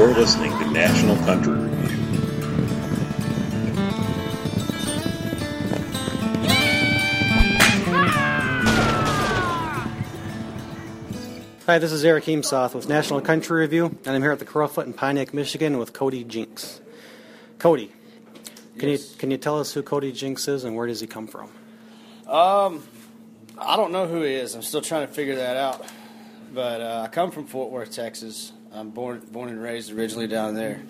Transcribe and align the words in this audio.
You're 0.00 0.14
listening 0.14 0.50
to 0.52 0.70
National 0.70 1.14
Country 1.26 1.52
Review. 1.52 1.98
Hi, 11.66 11.78
this 11.78 11.92
is 11.92 12.02
Eric 12.02 12.24
Eamsoth 12.24 12.74
with 12.74 12.88
National 12.88 13.20
Country 13.20 13.60
Review, 13.60 13.86
and 14.06 14.16
I'm 14.16 14.22
here 14.22 14.32
at 14.32 14.38
the 14.38 14.46
Crofoot 14.46 14.86
in 14.86 14.94
Pontiac, 14.94 15.34
Michigan 15.34 15.76
with 15.76 15.92
Cody 15.92 16.24
Jinks. 16.24 16.80
Cody, 17.58 17.92
can 18.78 18.88
Yes. 18.88 19.12
you 19.12 19.18
can 19.18 19.30
you 19.30 19.36
tell 19.36 19.60
us 19.60 19.74
who 19.74 19.82
Cody 19.82 20.12
Jinks 20.12 20.48
is 20.48 20.64
and 20.64 20.74
where 20.74 20.86
does 20.86 21.00
he 21.00 21.06
come 21.06 21.26
from? 21.26 21.50
Um, 22.26 22.82
I 23.58 23.76
don't 23.76 23.92
know 23.92 24.06
who 24.06 24.22
he 24.22 24.32
is. 24.32 24.54
I'm 24.54 24.62
still 24.62 24.80
trying 24.80 25.06
to 25.06 25.12
figure 25.12 25.36
that 25.36 25.58
out. 25.58 25.84
But 26.54 26.80
uh, 26.80 27.02
I 27.04 27.08
come 27.08 27.30
from 27.30 27.46
Fort 27.46 27.70
Worth, 27.70 27.92
Texas. 27.92 28.52
I'm 28.72 28.90
born 28.90 29.20
born 29.32 29.48
and 29.48 29.62
raised 29.62 29.92
originally 29.92 30.26
down 30.26 30.54
there, 30.54 30.80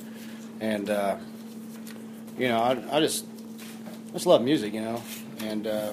and 0.61 0.91
uh, 0.91 1.17
you 2.39 2.49
know, 2.49 2.59
I, 2.59 2.97
I 2.97 3.01
just 3.01 3.25
I 4.09 4.13
just 4.13 4.27
love 4.27 4.43
music, 4.43 4.75
you 4.75 4.83
know, 4.83 5.03
and 5.41 5.67
uh, 5.67 5.93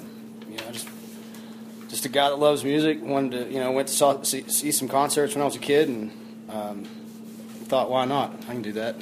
you 0.49 0.57
know, 0.57 0.71
just 0.71 0.89
just 1.89 2.05
a 2.05 2.09
guy 2.09 2.29
that 2.29 2.39
loves 2.39 2.63
music. 2.63 3.01
Wanted 3.01 3.45
to, 3.45 3.53
you 3.53 3.59
know, 3.59 3.71
went 3.71 3.87
to 3.87 3.93
saw, 3.93 4.21
see, 4.23 4.43
see 4.49 4.71
some 4.71 4.87
concerts 4.87 5.35
when 5.35 5.41
I 5.41 5.45
was 5.45 5.55
a 5.55 5.59
kid, 5.59 5.87
and 5.87 6.11
um, 6.49 6.83
thought, 7.67 7.89
why 7.89 8.05
not? 8.05 8.33
I 8.47 8.53
can 8.53 8.61
do 8.61 8.73
that. 8.73 8.95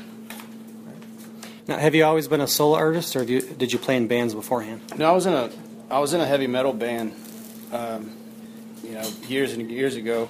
Now, 1.67 1.77
have 1.77 1.95
you 1.95 2.05
always 2.05 2.27
been 2.27 2.41
a 2.41 2.47
solo 2.47 2.77
artist, 2.77 3.15
or 3.15 3.19
have 3.19 3.29
you, 3.29 3.41
did 3.41 3.73
you 3.73 3.79
play 3.79 3.97
in 3.97 4.07
bands 4.07 4.35
beforehand? 4.35 4.81
No, 4.97 5.09
I 5.09 5.11
was 5.13 5.25
in 5.25 5.33
a 5.33 5.49
I 5.89 5.99
was 5.99 6.13
in 6.13 6.21
a 6.21 6.25
heavy 6.25 6.47
metal 6.47 6.73
band, 6.73 7.15
um, 7.71 8.11
you 8.83 8.91
know, 8.91 9.07
years 9.27 9.53
and 9.53 9.69
years 9.69 9.95
ago, 9.95 10.29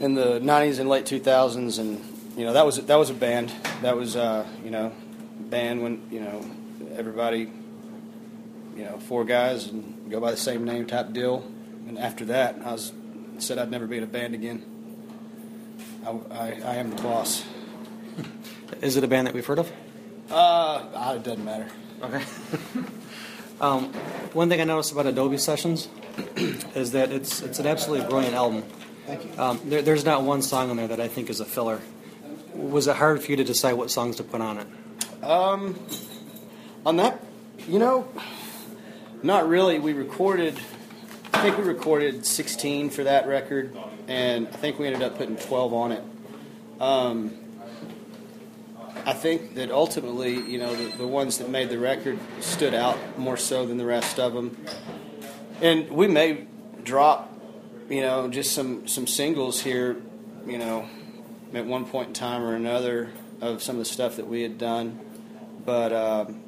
in 0.00 0.14
the 0.14 0.40
'90s 0.40 0.78
and 0.78 0.88
late 0.88 1.04
2000s, 1.04 1.78
and 1.78 2.02
you 2.36 2.44
know 2.44 2.52
that 2.52 2.64
was 2.64 2.76
that 2.84 2.96
was 2.96 3.10
a 3.10 3.14
band. 3.14 3.52
That 3.82 3.96
was 3.96 4.16
uh, 4.16 4.46
you 4.64 4.70
know, 4.70 4.92
band 5.38 5.82
when 5.82 6.06
you 6.10 6.20
know 6.20 6.44
everybody, 6.96 7.50
you 8.76 8.84
know, 8.84 8.98
four 8.98 9.24
guys 9.24 9.66
and 9.66 10.10
go 10.10 10.20
by 10.20 10.30
the 10.30 10.36
same 10.36 10.64
name 10.64 10.86
type 10.86 11.12
deal. 11.12 11.44
And 11.86 11.98
after 11.98 12.24
that, 12.26 12.56
I 12.64 12.72
was 12.72 12.92
said 13.38 13.58
I'd 13.58 13.70
never 13.70 13.86
be 13.86 13.96
in 13.96 14.02
a 14.02 14.06
band 14.06 14.34
again. 14.34 14.64
I, 16.04 16.10
I, 16.30 16.60
I 16.64 16.74
am 16.76 16.90
the 16.90 17.02
boss. 17.02 17.44
Is 18.80 18.96
it 18.96 19.04
a 19.04 19.08
band 19.08 19.26
that 19.26 19.34
we've 19.34 19.46
heard 19.46 19.58
of? 19.58 19.70
Uh, 20.30 21.14
it 21.16 21.22
doesn't 21.22 21.44
matter. 21.44 21.68
Okay. 22.02 22.22
um, 23.60 23.92
one 24.32 24.48
thing 24.48 24.60
I 24.60 24.64
noticed 24.64 24.92
about 24.92 25.06
Adobe 25.06 25.38
Sessions 25.38 25.88
is 26.36 26.92
that 26.92 27.10
it's 27.12 27.42
it's 27.42 27.58
an 27.58 27.66
absolutely 27.66 28.06
brilliant 28.08 28.34
album. 28.34 28.64
Thank 29.08 29.24
you. 29.24 29.42
Um, 29.42 29.60
there, 29.64 29.80
there's 29.80 30.04
not 30.04 30.22
one 30.22 30.42
song 30.42 30.68
on 30.68 30.76
there 30.76 30.88
that 30.88 31.00
I 31.00 31.08
think 31.08 31.30
is 31.30 31.40
a 31.40 31.46
filler. 31.46 31.80
Was 32.52 32.88
it 32.88 32.96
hard 32.96 33.22
for 33.22 33.30
you 33.30 33.38
to 33.38 33.44
decide 33.44 33.72
what 33.72 33.90
songs 33.90 34.16
to 34.16 34.22
put 34.22 34.42
on 34.42 34.58
it? 34.58 35.24
Um, 35.24 35.78
on 36.84 36.96
that, 36.96 37.18
you 37.66 37.78
know, 37.78 38.06
not 39.22 39.48
really. 39.48 39.78
We 39.78 39.94
recorded, 39.94 40.60
I 41.32 41.40
think 41.40 41.56
we 41.56 41.64
recorded 41.64 42.26
16 42.26 42.90
for 42.90 43.04
that 43.04 43.26
record, 43.26 43.74
and 44.08 44.46
I 44.46 44.50
think 44.50 44.78
we 44.78 44.86
ended 44.86 45.02
up 45.02 45.16
putting 45.16 45.36
12 45.36 45.72
on 45.72 45.92
it. 45.92 46.04
Um, 46.78 47.34
I 49.06 49.14
think 49.14 49.54
that 49.54 49.70
ultimately, 49.70 50.34
you 50.34 50.58
know, 50.58 50.76
the, 50.76 50.98
the 50.98 51.06
ones 51.06 51.38
that 51.38 51.48
made 51.48 51.70
the 51.70 51.78
record 51.78 52.18
stood 52.40 52.74
out 52.74 53.18
more 53.18 53.38
so 53.38 53.64
than 53.64 53.78
the 53.78 53.86
rest 53.86 54.20
of 54.20 54.34
them. 54.34 54.54
And 55.62 55.88
we 55.88 56.08
may 56.08 56.44
drop, 56.84 57.32
you 57.88 58.02
know, 58.02 58.28
just 58.28 58.52
some, 58.52 58.86
some 58.86 59.06
singles 59.06 59.62
here, 59.62 59.96
you 60.46 60.58
know, 60.58 60.88
at 61.54 61.64
one 61.64 61.86
point 61.86 62.08
in 62.08 62.14
time 62.14 62.42
or 62.42 62.54
another 62.54 63.10
of 63.40 63.62
some 63.62 63.76
of 63.76 63.80
the 63.80 63.84
stuff 63.90 64.16
that 64.16 64.26
we 64.26 64.42
had 64.42 64.58
done. 64.58 64.98
But 65.64 65.92
um, 65.92 66.40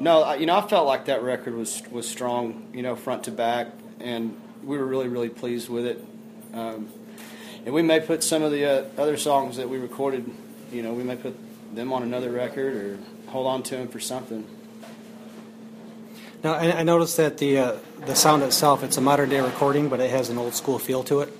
no, 0.00 0.22
I, 0.22 0.36
you 0.36 0.46
know, 0.46 0.56
I 0.56 0.66
felt 0.66 0.86
like 0.86 1.06
that 1.06 1.22
record 1.22 1.54
was 1.54 1.82
was 1.90 2.08
strong, 2.08 2.70
you 2.72 2.82
know, 2.82 2.96
front 2.96 3.24
to 3.24 3.30
back, 3.30 3.68
and 4.00 4.40
we 4.62 4.76
were 4.76 4.84
really 4.84 5.08
really 5.08 5.28
pleased 5.28 5.68
with 5.68 5.86
it. 5.86 6.04
Um, 6.52 6.88
and 7.64 7.74
we 7.74 7.82
may 7.82 8.00
put 8.00 8.22
some 8.22 8.42
of 8.42 8.52
the 8.52 8.64
uh, 8.64 9.00
other 9.00 9.16
songs 9.16 9.56
that 9.56 9.68
we 9.68 9.78
recorded, 9.78 10.30
you 10.70 10.82
know, 10.82 10.92
we 10.92 11.02
may 11.02 11.16
put 11.16 11.34
them 11.74 11.92
on 11.92 12.02
another 12.02 12.30
record 12.30 12.76
or 12.76 12.98
hold 13.30 13.46
on 13.46 13.62
to 13.64 13.76
them 13.76 13.88
for 13.88 14.00
something. 14.00 14.46
Now, 16.44 16.52
I, 16.52 16.80
I 16.80 16.82
noticed 16.82 17.16
that 17.16 17.38
the 17.38 17.58
uh, 17.58 17.76
the 18.04 18.14
sound 18.14 18.42
itself, 18.42 18.84
it's 18.84 18.98
a 18.98 19.00
modern 19.00 19.30
day 19.30 19.40
recording, 19.40 19.88
but 19.88 19.98
it 19.98 20.10
has 20.10 20.28
an 20.28 20.36
old 20.36 20.54
school 20.54 20.78
feel 20.78 21.02
to 21.04 21.20
it. 21.20 21.32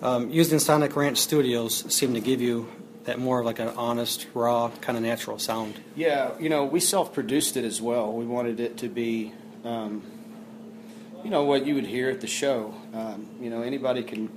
Um, 0.00 0.30
used 0.30 0.52
in 0.52 0.60
Sonic 0.60 0.94
Ranch 0.94 1.18
Studios 1.18 1.92
seem 1.92 2.14
to 2.14 2.20
give 2.20 2.40
you 2.40 2.68
that 3.02 3.18
more 3.18 3.40
of 3.40 3.46
like 3.46 3.58
an 3.58 3.66
honest, 3.70 4.28
raw, 4.34 4.70
kind 4.80 4.96
of 4.96 5.02
natural 5.02 5.40
sound. 5.40 5.74
Yeah, 5.96 6.38
you 6.38 6.48
know, 6.48 6.64
we 6.64 6.78
self-produced 6.78 7.56
it 7.56 7.64
as 7.64 7.82
well. 7.82 8.12
We 8.12 8.26
wanted 8.26 8.60
it 8.60 8.76
to 8.76 8.88
be, 8.88 9.32
um, 9.64 10.04
you 11.24 11.30
know, 11.30 11.42
what 11.42 11.66
you 11.66 11.74
would 11.74 11.86
hear 11.86 12.08
at 12.08 12.20
the 12.20 12.28
show. 12.28 12.72
Um, 12.94 13.26
you 13.40 13.50
know, 13.50 13.62
anybody 13.62 14.04
can 14.04 14.30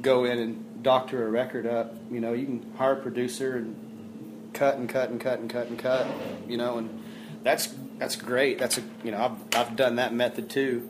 go 0.00 0.26
in 0.26 0.38
and 0.38 0.82
doctor 0.84 1.26
a 1.26 1.30
record 1.30 1.66
up. 1.66 1.96
You 2.08 2.20
know, 2.20 2.34
you 2.34 2.44
can 2.44 2.72
hire 2.76 2.92
a 2.92 3.02
producer 3.02 3.56
and 3.56 4.52
cut 4.52 4.76
and 4.76 4.88
cut 4.88 5.10
and 5.10 5.20
cut 5.20 5.40
and 5.40 5.50
cut 5.50 5.66
and 5.66 5.76
cut. 5.76 6.06
You 6.46 6.56
know, 6.56 6.78
and 6.78 7.02
that's 7.42 7.74
that's 7.98 8.16
great. 8.16 8.58
That's 8.58 8.78
a 8.78 8.82
you 9.02 9.10
know, 9.10 9.18
I've 9.18 9.56
I've 9.58 9.76
done 9.76 9.96
that 9.96 10.12
method 10.12 10.50
too, 10.50 10.88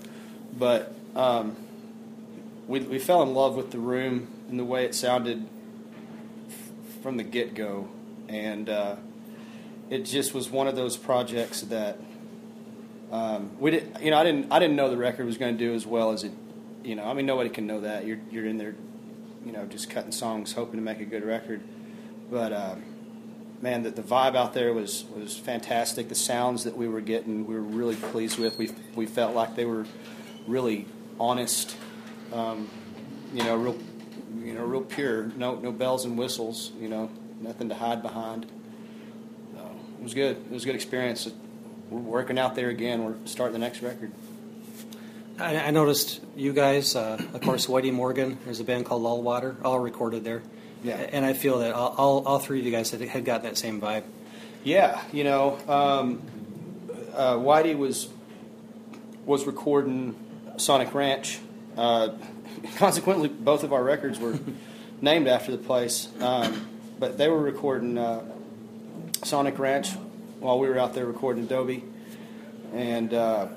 but 0.56 0.94
um, 1.15 1.56
we 2.66 2.81
we 2.81 2.98
fell 2.98 3.22
in 3.22 3.34
love 3.34 3.54
with 3.54 3.70
the 3.70 3.78
room 3.78 4.28
and 4.48 4.59
the 4.59 4.65
way 4.65 4.84
it 4.84 4.94
sounded 4.94 5.47
from 7.03 7.16
the 7.16 7.22
get 7.22 7.54
go, 7.54 7.88
and 8.28 8.69
uh, 8.69 8.97
it 9.91 10.04
just 10.04 10.34
was 10.34 10.50
one 10.50 10.66
of 10.66 10.76
those 10.76 10.97
projects 10.97 11.60
that 11.62 11.98
um, 13.12 13.50
we 13.60 13.71
did. 13.72 13.98
You 14.00 14.10
know, 14.10 14.19
I 14.19 14.25
didn't 14.25 14.50
I 14.50 14.59
didn't 14.59 14.76
know 14.76 14.91
the 14.91 14.97
record 14.97 15.26
was 15.26 15.36
going 15.36 15.56
to 15.56 15.59
do 15.59 15.75
as 15.75 15.86
well 15.86 16.12
as 16.12 16.25
it. 16.25 16.32
You 16.82 16.94
know, 16.94 17.04
I 17.04 17.15
mean, 17.15 17.26
nobody 17.26 17.50
can 17.50 17.66
know 17.66 17.81
that. 17.81 18.06
You're 18.06 18.21
you're 18.31 18.47
in 18.47 18.59
there, 18.59 18.75
you 19.44 19.53
know, 19.53 19.66
just 19.66 19.91
cutting 19.91 20.12
songs, 20.12 20.53
hoping 20.53 20.76
to 20.76 20.82
make 20.82 21.00
a 21.00 21.04
good 21.04 21.25
record. 21.25 21.62
But 22.31 22.53
uh, 22.53 22.75
man, 23.60 23.82
the, 23.82 23.91
the 23.91 24.03
vibe 24.03 24.37
out 24.37 24.54
there 24.54 24.72
was 24.72 25.04
was 25.15 25.37
fantastic. 25.37 26.09
The 26.09 26.15
sounds 26.15 26.65
that 26.65 26.76
we 26.76 26.88
were 26.88 27.00
getting, 27.00 27.47
we 27.47 27.54
were 27.54 27.60
really 27.60 27.97
pleased 27.97 28.38
with. 28.38 28.59
We 28.59 28.70
we 28.94 29.06
felt 29.06 29.34
like 29.34 29.56
they 29.56 29.65
were 29.65 29.87
really 30.47 30.87
honest. 31.19 31.76
Um, 32.32 32.69
you 33.32 33.42
know, 33.42 33.56
real 33.56 33.78
you 34.42 34.54
know, 34.54 34.65
real 34.65 34.82
pure. 34.82 35.25
No, 35.37 35.56
no 35.56 35.72
bells 35.72 36.04
and 36.04 36.19
whistles. 36.19 36.72
You 36.78 36.88
know, 36.88 37.10
nothing 37.41 37.69
to 37.69 37.75
hide 37.75 38.03
behind. 38.03 38.47
So 39.54 39.71
it 39.98 40.03
was 40.03 40.15
good. 40.15 40.36
It 40.36 40.50
was 40.50 40.65
a 40.65 40.66
good 40.66 40.75
experience. 40.75 41.28
We're 41.91 42.00
working 42.00 42.38
out 42.38 42.54
there 42.54 42.71
again. 42.71 43.04
We're 43.04 43.16
starting 43.25 43.53
the 43.53 43.59
next 43.59 43.82
record. 43.82 44.12
I, 45.38 45.56
I 45.56 45.71
noticed 45.71 46.21
you 46.36 46.53
guys, 46.53 46.94
uh, 46.94 47.21
of 47.32 47.41
course, 47.41 47.66
Whitey 47.66 47.92
Morgan. 47.92 48.38
There's 48.44 48.60
a 48.60 48.65
band 48.65 48.86
called 48.86 49.03
Lullwater, 49.03 49.56
all 49.65 49.81
recorded 49.81 50.25
there. 50.25 50.42
Yeah. 50.84 50.97
And 50.97 51.25
I 51.25 51.33
feel 51.33 51.59
that 51.61 51.72
all, 51.72 51.95
all, 51.97 52.27
all 52.27 52.39
three 52.39 52.61
of 52.61 52.67
you 52.67 52.71
guys 52.71 52.91
had, 52.91 53.00
had 53.00 53.25
gotten 53.25 53.47
that 53.47 53.56
same 53.56 53.81
vibe. 53.81 54.05
Yeah, 54.62 55.03
you 55.12 55.25
know, 55.25 55.59
um, 55.67 56.22
uh, 57.15 57.34
Whitey 57.34 57.77
was 57.77 58.09
was 59.27 59.47
recording 59.47 60.15
Sonic 60.56 60.95
Ranch. 60.95 61.39
Uh, 61.77 62.11
consequently, 62.77 63.28
both 63.28 63.62
of 63.62 63.72
our 63.72 63.83
records 63.83 64.19
were 64.19 64.39
named 65.00 65.27
after 65.27 65.53
the 65.53 65.59
place. 65.59 66.09
Um, 66.21 66.69
but 66.99 67.19
they 67.19 67.28
were 67.28 67.41
recording 67.41 67.99
uh, 67.99 68.25
Sonic 69.22 69.59
Ranch 69.59 69.91
while 70.41 70.59
we 70.59 70.69
were 70.69 70.78
out 70.78 70.95
there 70.95 71.06
recording 71.06 71.45
Adobe, 71.45 71.84
and 72.72 73.12
uh, 73.12 73.49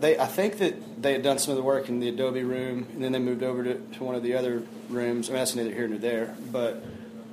they 0.00 0.18
I 0.18 0.26
think 0.26 0.58
that 0.58 1.02
they 1.02 1.12
had 1.12 1.22
done 1.22 1.38
some 1.38 1.52
of 1.52 1.56
the 1.56 1.62
work 1.62 1.88
in 1.88 2.00
the 2.00 2.08
Adobe 2.08 2.42
room, 2.42 2.86
and 2.92 3.02
then 3.02 3.12
they 3.12 3.18
moved 3.18 3.42
over 3.42 3.64
to, 3.64 3.74
to 3.74 4.04
one 4.04 4.14
of 4.14 4.22
the 4.22 4.34
other 4.34 4.62
rooms. 4.88 5.28
I 5.28 5.32
mean, 5.32 5.40
that's 5.40 5.54
neither 5.54 5.72
here 5.72 5.88
nor 5.88 5.98
there, 5.98 6.34
but 6.50 6.84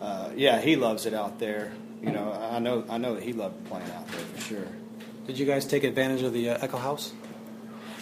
uh, 0.01 0.29
yeah, 0.35 0.59
he 0.61 0.75
loves 0.75 1.05
it 1.05 1.13
out 1.13 1.39
there. 1.39 1.71
You 2.01 2.11
know, 2.11 2.33
I 2.33 2.59
know 2.59 2.85
I 2.89 2.97
know 2.97 3.15
that 3.15 3.23
he 3.23 3.33
loved 3.33 3.65
playing 3.65 3.89
out 3.91 4.07
there 4.07 4.19
for 4.19 4.41
sure. 4.41 4.67
Did 5.27 5.37
you 5.37 5.45
guys 5.45 5.65
take 5.65 5.83
advantage 5.83 6.23
of 6.23 6.33
the 6.33 6.49
uh, 6.49 6.57
Echo 6.61 6.77
House? 6.77 7.13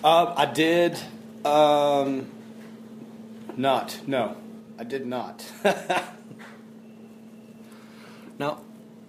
Uh, 0.04 0.34
I 0.36 0.46
did 0.46 0.98
um, 1.44 2.28
not. 3.58 4.00
No, 4.08 4.38
I 4.78 4.84
did 4.84 5.06
not. 5.06 5.46
Now, 8.40 8.62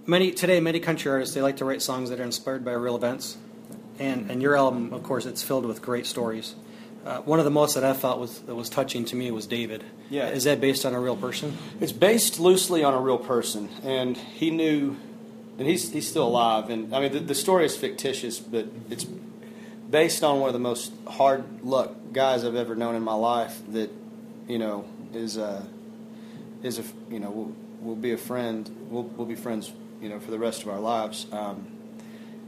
many 0.06 0.32
today, 0.32 0.58
many 0.58 0.80
country 0.80 1.10
artists 1.10 1.34
they 1.36 1.40
like 1.40 1.58
to 1.58 1.64
write 1.64 1.80
songs 1.80 2.10
that 2.10 2.18
are 2.18 2.24
inspired 2.24 2.64
by 2.64 2.72
real 2.72 2.96
events, 2.96 3.38
and 4.00 4.30
and 4.30 4.42
your 4.42 4.56
album, 4.56 4.92
of 4.92 5.02
course, 5.02 5.26
it's 5.26 5.42
filled 5.42 5.66
with 5.66 5.82
great 5.82 6.06
stories. 6.06 6.56
Uh, 7.04 7.18
one 7.20 7.38
of 7.38 7.46
the 7.46 7.50
most 7.50 7.74
that 7.74 7.84
I 7.84 7.94
felt 7.94 8.18
was 8.18 8.40
that 8.40 8.54
was 8.54 8.68
touching 8.68 9.04
to 9.06 9.16
me 9.16 9.30
was 9.30 9.46
David. 9.46 9.84
Yeah. 10.10 10.28
is 10.28 10.44
that 10.44 10.60
based 10.60 10.84
on 10.84 10.94
a 10.94 11.00
real 11.00 11.16
person? 11.16 11.56
It's 11.80 11.92
based 11.92 12.40
loosely 12.40 12.82
on 12.82 12.92
a 12.94 13.00
real 13.00 13.18
person, 13.18 13.68
and 13.84 14.16
he 14.16 14.50
knew, 14.50 14.96
and 15.58 15.66
he's 15.66 15.92
he's 15.92 16.08
still 16.08 16.26
alive. 16.26 16.68
And 16.68 16.94
I 16.94 17.00
mean, 17.00 17.12
the, 17.12 17.20
the 17.20 17.34
story 17.34 17.64
is 17.64 17.76
fictitious, 17.76 18.38
but 18.38 18.66
it's 18.90 19.04
based 19.04 20.24
on 20.24 20.40
one 20.40 20.48
of 20.48 20.52
the 20.54 20.60
most 20.60 20.92
hard 21.06 21.62
luck 21.62 21.92
guys 22.12 22.44
I've 22.44 22.56
ever 22.56 22.74
known 22.74 22.94
in 22.94 23.02
my 23.02 23.14
life. 23.14 23.60
That 23.68 23.90
you 24.48 24.58
know 24.58 24.84
is 25.14 25.36
a 25.36 25.66
is 26.62 26.78
a 26.78 26.84
you 27.10 27.20
know 27.20 27.54
we'll 27.80 27.96
be 27.96 28.12
a 28.12 28.18
friend. 28.18 28.68
We'll 28.90 29.04
we'll 29.04 29.26
be 29.26 29.36
friends, 29.36 29.72
you 30.00 30.08
know, 30.08 30.20
for 30.20 30.30
the 30.30 30.38
rest 30.38 30.62
of 30.62 30.68
our 30.68 30.80
lives. 30.80 31.26
Um, 31.32 31.66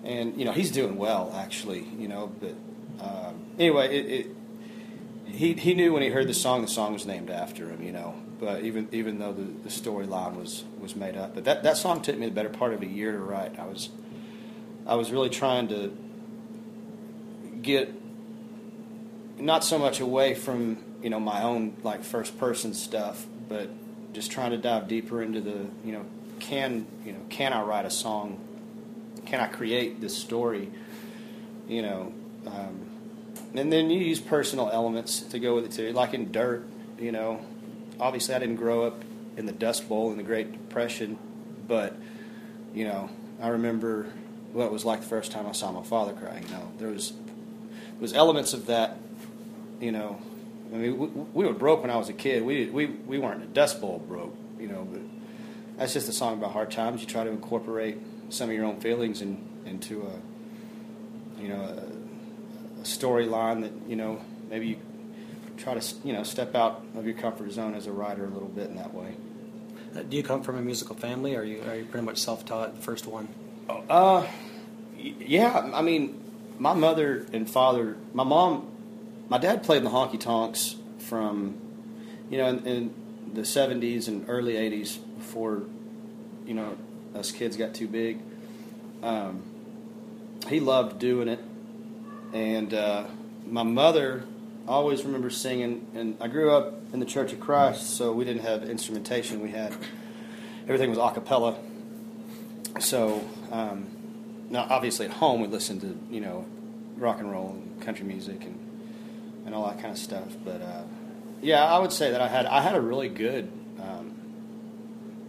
and 0.04 0.36
you 0.38 0.44
know, 0.44 0.52
he's 0.52 0.70
doing 0.70 0.96
well 0.96 1.32
actually. 1.34 1.86
You 1.98 2.08
know, 2.08 2.32
but 2.40 2.54
um, 3.04 3.46
anyway, 3.58 3.96
it, 3.96 4.06
it, 4.06 4.36
he 5.26 5.54
he 5.54 5.74
knew 5.74 5.92
when 5.92 6.02
he 6.02 6.08
heard 6.08 6.28
the 6.28 6.34
song, 6.34 6.62
the 6.62 6.68
song 6.68 6.92
was 6.92 7.06
named 7.06 7.30
after 7.30 7.68
him. 7.68 7.82
You 7.82 7.92
know, 7.92 8.14
but 8.38 8.64
even 8.64 8.88
even 8.92 9.18
though 9.18 9.32
the, 9.32 9.42
the 9.42 9.68
storyline 9.68 10.36
was 10.36 10.64
was 10.80 10.96
made 10.96 11.16
up, 11.16 11.34
but 11.34 11.44
that 11.44 11.62
that 11.62 11.76
song 11.76 12.02
took 12.02 12.16
me 12.18 12.26
the 12.26 12.32
better 12.32 12.48
part 12.48 12.74
of 12.74 12.82
a 12.82 12.86
year 12.86 13.12
to 13.12 13.18
write. 13.18 13.58
I 13.58 13.66
was 13.66 13.90
I 14.86 14.94
was 14.96 15.10
really 15.10 15.30
trying 15.30 15.68
to 15.68 15.96
get 17.62 17.94
not 19.38 19.64
so 19.64 19.78
much 19.78 20.00
away 20.00 20.34
from 20.34 20.78
you 21.02 21.10
know 21.10 21.20
my 21.20 21.42
own 21.42 21.76
like 21.82 22.04
first 22.04 22.38
person 22.38 22.74
stuff, 22.74 23.26
but 23.48 23.70
just 24.12 24.30
trying 24.30 24.50
to 24.50 24.58
dive 24.58 24.88
deeper 24.88 25.22
into 25.22 25.40
the 25.40 25.66
you 25.84 25.92
know 25.92 26.04
can 26.40 26.86
you 27.04 27.12
know 27.12 27.20
can 27.28 27.52
I 27.52 27.62
write 27.62 27.84
a 27.84 27.90
song? 27.90 28.40
Can 29.26 29.40
I 29.40 29.46
create 29.46 30.00
this 30.00 30.16
story? 30.16 30.70
You 31.68 31.82
know, 31.82 32.14
um, 32.46 32.86
and 33.54 33.72
then 33.72 33.90
you 33.90 34.00
use 34.00 34.20
personal 34.20 34.70
elements 34.70 35.20
to 35.20 35.38
go 35.38 35.54
with 35.54 35.66
it 35.66 35.72
too, 35.72 35.92
like 35.92 36.14
in 36.14 36.32
Dirt. 36.32 36.66
You 36.98 37.12
know, 37.12 37.40
obviously 38.00 38.34
I 38.34 38.38
didn't 38.38 38.56
grow 38.56 38.84
up 38.84 39.02
in 39.36 39.46
the 39.46 39.52
Dust 39.52 39.88
Bowl 39.88 40.10
in 40.10 40.16
the 40.16 40.22
Great 40.22 40.52
Depression, 40.52 41.18
but 41.66 41.96
you 42.74 42.84
know 42.84 43.10
I 43.40 43.48
remember 43.48 44.06
what 44.52 44.66
it 44.66 44.72
was 44.72 44.84
like 44.84 45.00
the 45.00 45.06
first 45.06 45.32
time 45.32 45.46
I 45.46 45.52
saw 45.52 45.72
my 45.72 45.82
father 45.82 46.12
cry. 46.12 46.40
You 46.40 46.48
know, 46.54 46.72
there 46.78 46.88
was 46.88 47.10
there 47.12 48.00
was 48.00 48.12
elements 48.12 48.52
of 48.52 48.66
that. 48.66 48.96
You 49.80 49.92
know, 49.92 50.20
I 50.72 50.76
mean, 50.76 50.98
we, 50.98 51.06
we 51.06 51.46
were 51.46 51.52
broke 51.52 51.82
when 51.82 51.90
I 51.90 51.96
was 51.96 52.08
a 52.08 52.12
kid. 52.12 52.42
We 52.42 52.66
we 52.70 52.86
we 52.86 53.18
weren't 53.18 53.42
a 53.42 53.46
Dust 53.46 53.80
Bowl 53.80 54.02
broke. 54.06 54.36
You 54.58 54.68
know, 54.68 54.86
but 54.90 55.00
that's 55.76 55.92
just 55.92 56.08
a 56.08 56.12
song 56.12 56.34
about 56.38 56.52
hard 56.52 56.70
times. 56.70 57.00
You 57.00 57.06
try 57.06 57.24
to 57.24 57.30
incorporate 57.30 57.98
some 58.32 58.48
of 58.48 58.54
your 58.54 58.64
own 58.64 58.80
feelings 58.80 59.20
in, 59.20 59.46
into 59.66 60.02
a 60.02 61.40
you 61.40 61.48
know 61.48 61.60
a, 61.60 62.80
a 62.80 62.84
storyline 62.84 63.62
that 63.62 63.72
you 63.86 63.96
know 63.96 64.20
maybe 64.48 64.68
you 64.68 64.76
try 65.56 65.74
to 65.74 65.94
you 66.04 66.12
know 66.12 66.22
step 66.22 66.54
out 66.54 66.84
of 66.96 67.06
your 67.06 67.16
comfort 67.16 67.50
zone 67.52 67.74
as 67.74 67.86
a 67.86 67.92
writer 67.92 68.24
a 68.24 68.30
little 68.30 68.48
bit 68.48 68.68
in 68.68 68.76
that 68.76 68.94
way. 68.94 69.14
Uh, 69.94 70.02
do 70.02 70.16
you 70.16 70.22
come 70.22 70.42
from 70.42 70.56
a 70.56 70.62
musical 70.62 70.96
family, 70.96 71.36
or 71.36 71.40
are 71.40 71.44
you 71.44 71.62
are 71.68 71.76
you 71.76 71.84
pretty 71.84 72.04
much 72.04 72.18
self 72.18 72.44
taught? 72.44 72.74
The 72.74 72.82
First 72.82 73.06
one. 73.06 73.28
Uh, 73.68 74.26
yeah. 74.96 75.70
I 75.74 75.82
mean, 75.82 76.22
my 76.58 76.72
mother 76.72 77.26
and 77.32 77.48
father. 77.48 77.96
My 78.14 78.24
mom, 78.24 78.70
my 79.28 79.38
dad 79.38 79.62
played 79.62 79.78
in 79.78 79.84
the 79.84 79.90
honky 79.90 80.18
tonks 80.18 80.76
from, 80.98 81.60
you 82.30 82.38
know, 82.38 82.48
in, 82.48 82.66
in 82.66 82.94
the 83.34 83.42
'70s 83.42 84.08
and 84.08 84.24
early 84.28 84.54
'80s 84.54 84.98
before, 85.18 85.62
you 86.46 86.54
know, 86.54 86.76
us 87.14 87.30
kids 87.30 87.56
got 87.56 87.74
too 87.74 87.88
big. 87.88 88.20
Um, 89.02 89.42
he 90.48 90.60
loved 90.60 90.98
doing 90.98 91.28
it, 91.28 91.40
and 92.32 92.72
uh, 92.72 93.04
my 93.46 93.62
mother 93.62 94.24
always 94.66 95.04
remember 95.04 95.30
singing. 95.30 95.86
And 95.94 96.16
I 96.20 96.28
grew 96.28 96.50
up 96.50 96.74
in 96.92 97.00
the 97.00 97.06
Church 97.06 97.32
of 97.32 97.40
Christ, 97.40 97.96
so 97.96 98.12
we 98.12 98.24
didn't 98.24 98.42
have 98.42 98.64
instrumentation. 98.64 99.40
We 99.40 99.50
had 99.50 99.74
everything 100.64 100.90
was 100.90 100.98
a 100.98 101.10
cappella. 101.12 101.58
So 102.80 103.22
um, 103.50 103.88
now, 104.50 104.66
obviously, 104.68 105.06
at 105.06 105.12
home 105.12 105.40
we 105.40 105.48
listened 105.48 105.80
to 105.82 105.98
you 106.10 106.20
know 106.20 106.46
rock 106.96 107.20
and 107.20 107.30
roll 107.30 107.50
and 107.50 107.80
country 107.82 108.04
music 108.04 108.44
and 108.44 108.58
and 109.46 109.54
all 109.54 109.66
that 109.66 109.80
kind 109.80 109.92
of 109.92 109.98
stuff. 109.98 110.28
But 110.44 110.62
uh, 110.62 110.82
yeah, 111.40 111.64
I 111.64 111.78
would 111.78 111.92
say 111.92 112.10
that 112.10 112.20
I 112.20 112.28
had 112.28 112.46
I 112.46 112.60
had 112.60 112.74
a 112.74 112.80
really 112.80 113.08
good. 113.08 113.50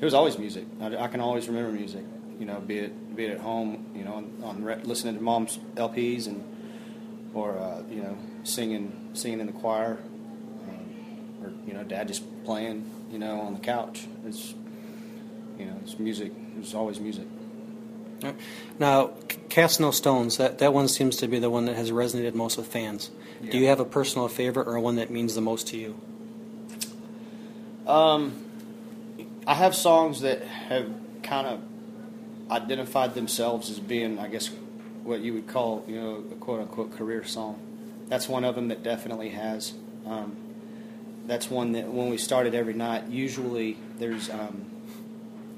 It 0.04 0.06
was 0.06 0.14
always 0.14 0.38
music. 0.38 0.66
I, 0.82 0.98
I, 0.98 1.08
can 1.08 1.22
always 1.22 1.48
remember 1.48 1.72
music. 1.72 2.04
You 2.38 2.46
know, 2.46 2.60
be 2.60 2.78
it 2.80 3.16
be 3.16 3.24
it 3.24 3.32
at 3.32 3.40
home. 3.40 3.86
You 3.96 4.04
know, 4.04 4.16
on, 4.16 4.34
on 4.44 4.62
re- 4.62 4.82
listening 4.84 5.16
to 5.16 5.24
mom's 5.24 5.60
LPs 5.76 6.28
and 6.28 6.44
or 7.34 7.58
uh, 7.58 7.84
you 7.90 8.04
know 8.04 8.18
singing 8.44 9.12
singing 9.14 9.40
in 9.40 9.46
the 9.46 9.54
choir, 9.54 9.98
um, 10.68 11.38
or 11.42 11.54
you 11.66 11.74
know 11.74 11.86
dad 11.86 12.10
just 12.10 12.26
playing. 12.44 12.84
You 13.14 13.18
know, 13.18 13.40
on 13.40 13.54
the 13.54 13.62
couch. 13.62 14.06
It's 14.26 14.54
you 15.58 15.68
know, 15.68 15.78
it's 15.82 15.98
music. 15.98 16.34
It's 16.60 16.74
always 16.74 17.00
music. 17.00 17.28
Now, 18.80 19.12
Cast 19.48 19.80
No 19.80 19.92
Stones, 19.92 20.36
that, 20.36 20.58
that 20.60 20.74
one 20.74 20.90
seems 20.90 21.16
to 21.18 21.30
be 21.30 21.40
the 21.40 21.50
one 21.50 21.66
that 21.66 21.76
has 21.76 21.92
resonated 21.92 22.34
most 22.34 22.58
with 22.58 22.68
fans. 22.68 23.10
Yeah. 23.42 23.52
Do 23.52 23.58
you 23.58 23.68
have 23.68 23.80
a 23.80 23.86
personal 23.86 24.28
favorite 24.28 24.68
or 24.68 24.80
one 24.80 24.96
that 24.96 25.12
means 25.12 25.36
the 25.36 25.42
most 25.42 25.68
to 25.70 25.78
you? 25.78 26.00
Um, 27.86 28.43
I 29.46 29.56
have 29.56 29.76
songs 29.76 30.22
that 30.22 30.42
have 30.44 30.90
kind 31.22 31.48
of 31.48 31.62
identified 32.52 33.14
themselves 33.14 33.70
as 33.70 33.80
being, 33.80 34.20
I 34.20 34.28
guess, 34.28 34.50
what 35.04 35.20
you 35.20 35.34
would 35.34 35.48
call, 35.48 35.84
you 35.88 36.00
know, 36.00 36.24
a 36.32 36.36
quote 36.36 36.62
unquote 36.62 36.96
career 36.96 37.24
song. 37.24 37.60
That's 38.08 38.30
one 38.30 38.44
of 38.44 38.56
them 38.56 38.70
that 38.70 38.84
definitely 38.84 39.30
has. 39.30 39.74
Um, 40.06 40.38
that's 41.26 41.50
one 41.50 41.74
that 41.74 41.88
when 41.88 42.10
we 42.10 42.18
started 42.18 42.54
every 42.54 42.74
night, 42.74 43.08
usually 43.08 43.78
there's 43.98 44.30
um, 44.30 44.66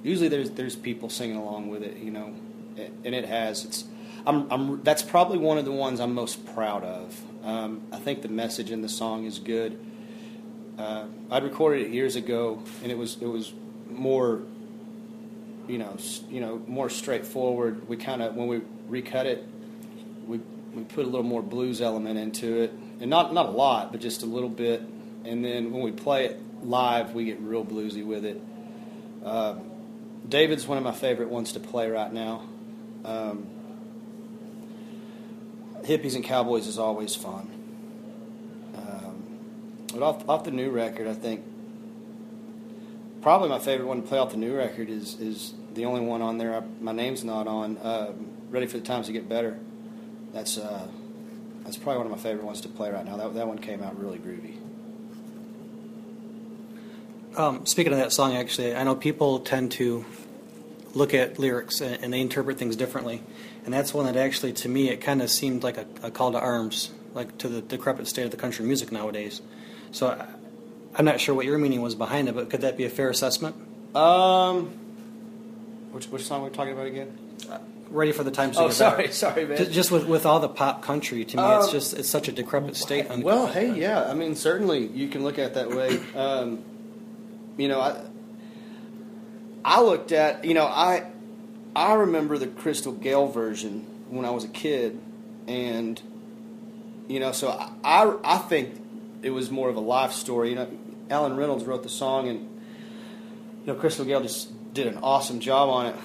usually 0.03 0.29
there's 0.29 0.51
there's 0.51 0.75
people 0.75 1.09
singing 1.09 1.37
along 1.37 1.69
with 1.69 1.83
it, 1.83 1.97
you 1.97 2.11
know, 2.11 2.33
and 2.77 3.15
it 3.15 3.25
has. 3.25 3.65
It's 3.65 3.83
I'm, 4.25 4.51
I'm 4.51 4.83
that's 4.83 5.03
probably 5.03 5.37
one 5.37 5.57
of 5.57 5.65
the 5.65 5.71
ones 5.71 5.99
I'm 5.99 6.13
most 6.13 6.45
proud 6.53 6.83
of. 6.83 7.19
Um, 7.43 7.83
I 7.91 7.97
think 7.97 8.21
the 8.21 8.29
message 8.29 8.71
in 8.71 8.81
the 8.81 8.89
song 8.89 9.25
is 9.25 9.39
good. 9.39 9.79
Uh, 10.77 11.05
I'd 11.31 11.43
recorded 11.43 11.87
it 11.87 11.91
years 11.91 12.15
ago, 12.15 12.63
and 12.81 12.91
it 12.91 12.97
was 12.97 13.17
it 13.21 13.27
was 13.27 13.53
more, 13.89 14.41
you 15.67 15.77
know, 15.77 15.97
you 16.29 16.41
know, 16.41 16.61
more 16.67 16.89
straightforward. 16.89 17.87
We 17.87 17.97
kind 17.97 18.21
of 18.21 18.35
when 18.35 18.47
we 18.47 18.61
recut 18.87 19.25
it, 19.25 19.45
we 20.27 20.39
we 20.73 20.83
put 20.83 21.05
a 21.05 21.09
little 21.09 21.23
more 21.23 21.41
blues 21.41 21.81
element 21.81 22.17
into 22.19 22.61
it, 22.61 22.71
and 22.99 23.09
not 23.09 23.33
not 23.33 23.47
a 23.47 23.51
lot, 23.51 23.91
but 23.91 24.01
just 24.01 24.23
a 24.23 24.25
little 24.27 24.49
bit. 24.49 24.81
And 25.23 25.43
then 25.43 25.71
when 25.71 25.81
we 25.81 25.91
play 25.91 26.25
it 26.25 26.39
live, 26.63 27.13
we 27.13 27.25
get 27.25 27.39
real 27.39 27.65
bluesy 27.65 28.05
with 28.05 28.25
it. 28.25 28.41
Uh, 29.23 29.55
David's 30.27 30.67
one 30.67 30.77
of 30.77 30.83
my 30.83 30.91
favorite 30.91 31.29
ones 31.29 31.53
to 31.53 31.59
play 31.59 31.89
right 31.89 32.11
now. 32.11 32.43
Um, 33.03 33.47
hippies 35.81 36.15
and 36.15 36.23
cowboys 36.23 36.67
is 36.67 36.79
always 36.79 37.15
fun. 37.15 37.49
Um, 38.75 39.23
but 39.93 40.01
off, 40.01 40.27
off 40.29 40.43
the 40.43 40.51
new 40.51 40.71
record, 40.71 41.07
I 41.07 41.13
think 41.13 41.43
probably 43.25 43.49
my 43.49 43.57
favorite 43.57 43.87
one 43.87 44.03
to 44.03 44.07
play 44.07 44.19
off 44.19 44.29
the 44.29 44.37
new 44.37 44.55
record 44.55 44.87
is 44.87 45.19
is 45.19 45.55
the 45.73 45.83
only 45.85 45.99
one 45.99 46.21
on 46.21 46.37
there. 46.37 46.53
I, 46.53 46.61
my 46.79 46.91
name's 46.91 47.23
not 47.23 47.47
on. 47.47 47.75
Uh, 47.77 48.13
Ready 48.51 48.67
for 48.67 48.77
the 48.77 48.83
times 48.83 49.07
to 49.07 49.13
get 49.13 49.27
better. 49.27 49.57
That's 50.31 50.59
uh, 50.59 50.87
that's 51.63 51.75
probably 51.75 51.97
one 51.97 52.05
of 52.05 52.11
my 52.11 52.19
favorite 52.19 52.45
ones 52.45 52.61
to 52.61 52.69
play 52.69 52.91
right 52.91 53.03
now. 53.03 53.17
That 53.17 53.33
that 53.33 53.47
one 53.47 53.57
came 53.57 53.81
out 53.81 53.99
really 53.99 54.19
groovy. 54.19 54.57
Um, 57.35 57.65
speaking 57.65 57.93
of 57.93 57.97
that 57.97 58.13
song, 58.13 58.35
actually, 58.35 58.75
I 58.75 58.83
know 58.83 58.95
people 58.95 59.39
tend 59.39 59.71
to 59.73 60.05
look 60.93 61.15
at 61.15 61.39
lyrics 61.39 61.81
and, 61.81 62.01
and, 62.03 62.13
they 62.13 62.21
interpret 62.21 62.57
things 62.57 62.77
differently. 62.77 63.23
And 63.65 63.73
that's 63.73 63.93
one 63.93 64.05
that 64.05 64.15
actually, 64.15 64.53
to 64.53 64.69
me, 64.69 64.89
it 64.89 65.01
kind 65.01 65.21
of 65.21 65.29
seemed 65.29 65.61
like 65.61 65.77
a, 65.77 65.85
a, 66.03 66.11
call 66.11 66.31
to 66.31 66.39
arms, 66.39 66.91
like 67.13 67.37
to 67.39 67.49
the 67.49 67.61
decrepit 67.61 68.07
state 68.07 68.23
of 68.23 68.31
the 68.31 68.37
country 68.37 68.65
music 68.65 68.93
nowadays. 68.93 69.41
So 69.91 70.25
I'm 70.97 71.05
not 71.05 71.19
sure 71.19 71.35
what 71.35 71.45
your 71.45 71.57
meaning 71.57 71.81
was 71.81 71.95
behind 71.95 72.29
it, 72.29 72.35
but 72.35 72.49
could 72.49 72.61
that 72.61 72.77
be 72.77 72.85
a 72.85 72.89
fair 72.89 73.09
assessment? 73.09 73.55
Um, 73.95 74.67
which, 75.91 76.07
which 76.07 76.23
song 76.23 76.41
are 76.41 76.45
we 76.45 76.55
talking 76.55 76.73
about 76.73 76.87
again? 76.87 77.17
Uh, 77.49 77.59
Ready 77.89 78.11
for 78.11 78.23
the 78.23 78.31
times. 78.31 78.57
Oh, 78.57 78.69
sorry, 78.69 79.11
sorry, 79.11 79.45
man. 79.45 79.57
Just, 79.57 79.71
just, 79.71 79.91
with, 79.91 80.07
with 80.07 80.25
all 80.25 80.39
the 80.39 80.49
pop 80.49 80.81
country, 80.81 81.23
to 81.23 81.37
me, 81.37 81.43
um, 81.43 81.61
it's 81.61 81.71
just 81.71 81.93
it's 81.93 82.09
such 82.09 82.27
a 82.27 82.31
decrepit 82.31 82.75
state. 82.75 83.07
Well, 83.09 83.45
hey, 83.47 83.73
yeah, 83.79 84.09
I 84.09 84.13
mean, 84.15 84.35
certainly 84.35 84.87
you 84.87 85.07
can 85.07 85.23
look 85.23 85.37
at 85.37 85.51
it 85.51 85.53
that 85.53 85.69
way. 85.69 85.99
Um, 86.15 86.63
you 87.57 87.67
know, 87.67 87.79
I 87.79 88.01
I 89.63 89.81
looked 89.81 90.11
at, 90.11 90.45
you 90.45 90.55
know, 90.55 90.65
I 90.65 91.05
I 91.75 91.93
remember 91.93 92.37
the 92.37 92.47
Crystal 92.47 92.91
Gayle 92.91 93.27
version 93.27 93.85
when 94.09 94.25
I 94.25 94.31
was 94.31 94.43
a 94.43 94.49
kid, 94.49 94.99
and 95.47 96.01
you 97.07 97.19
know, 97.19 97.31
so 97.33 97.49
I 97.83 98.15
I 98.23 98.37
think 98.39 98.81
it 99.21 99.29
was 99.29 99.51
more 99.51 99.69
of 99.69 99.75
a 99.75 99.81
life 99.81 100.11
story. 100.11 100.49
You 100.49 100.55
know, 100.55 100.67
Allen 101.09 101.35
Reynolds 101.35 101.65
wrote 101.65 101.83
the 101.83 101.89
song, 101.89 102.27
and 102.27 102.39
you 103.61 103.67
know, 103.67 103.75
Crystal 103.75 104.05
Gayle 104.05 104.21
just 104.21 104.73
did 104.73 104.87
an 104.87 104.97
awesome 105.01 105.39
job 105.39 105.69
on 105.69 105.85
it. 105.87 105.95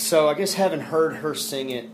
So 0.00 0.28
I 0.28 0.34
guess 0.34 0.54
having 0.54 0.80
heard 0.80 1.16
her 1.16 1.34
sing 1.34 1.70
it, 1.70 1.90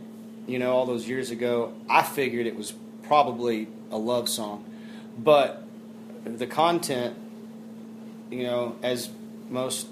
you 0.47 0.59
know, 0.59 0.73
all 0.73 0.87
those 0.87 1.09
years 1.09 1.31
ago, 1.31 1.73
I 1.89 2.03
figured 2.03 2.47
it 2.47 2.57
was 2.57 2.73
probably 3.03 3.69
a 3.91 3.97
love 3.97 4.29
song, 4.29 4.65
but 5.19 5.63
the 6.25 6.47
content, 6.47 7.17
you 8.31 8.45
know, 8.45 8.77
as 8.83 9.09
most 9.49 9.87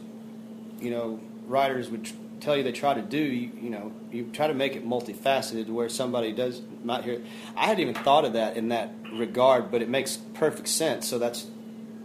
you 0.80 0.90
know 0.90 1.20
writers 1.46 1.88
would 1.90 2.10
tell 2.40 2.56
you 2.56 2.62
they 2.62 2.72
try 2.72 2.94
to 2.94 3.02
do. 3.02 3.18
You, 3.18 3.50
you 3.60 3.70
know, 3.70 3.92
you 4.12 4.30
try 4.32 4.46
to 4.46 4.54
make 4.54 4.76
it 4.76 4.86
multifaceted 4.86 5.68
where 5.68 5.88
somebody 5.88 6.32
does 6.32 6.60
not 6.84 7.04
hear. 7.04 7.20
I 7.56 7.66
hadn't 7.66 7.80
even 7.80 7.94
thought 7.94 8.24
of 8.24 8.34
that 8.34 8.56
in 8.56 8.68
that 8.68 8.92
regard, 9.12 9.70
but 9.70 9.82
it 9.82 9.88
makes 9.88 10.16
perfect 10.34 10.68
sense. 10.68 11.08
So 11.08 11.18
that's 11.18 11.46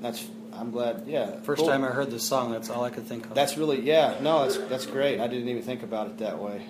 that's 0.01 0.27
I'm 0.53 0.71
glad. 0.71 1.03
Yeah, 1.07 1.39
First 1.41 1.59
cool. 1.59 1.69
time 1.69 1.83
I 1.83 1.87
heard 1.87 2.11
this 2.11 2.23
song, 2.23 2.51
that's 2.51 2.69
all 2.69 2.83
I 2.83 2.89
could 2.89 3.05
think 3.05 3.25
of. 3.25 3.35
That's 3.35 3.57
really 3.57 3.81
yeah. 3.81 4.17
No, 4.21 4.43
that's 4.43 4.57
that's 4.69 4.85
great. 4.85 5.19
I 5.19 5.27
didn't 5.27 5.47
even 5.47 5.61
think 5.61 5.83
about 5.83 6.07
it 6.07 6.17
that 6.19 6.39
way. 6.39 6.65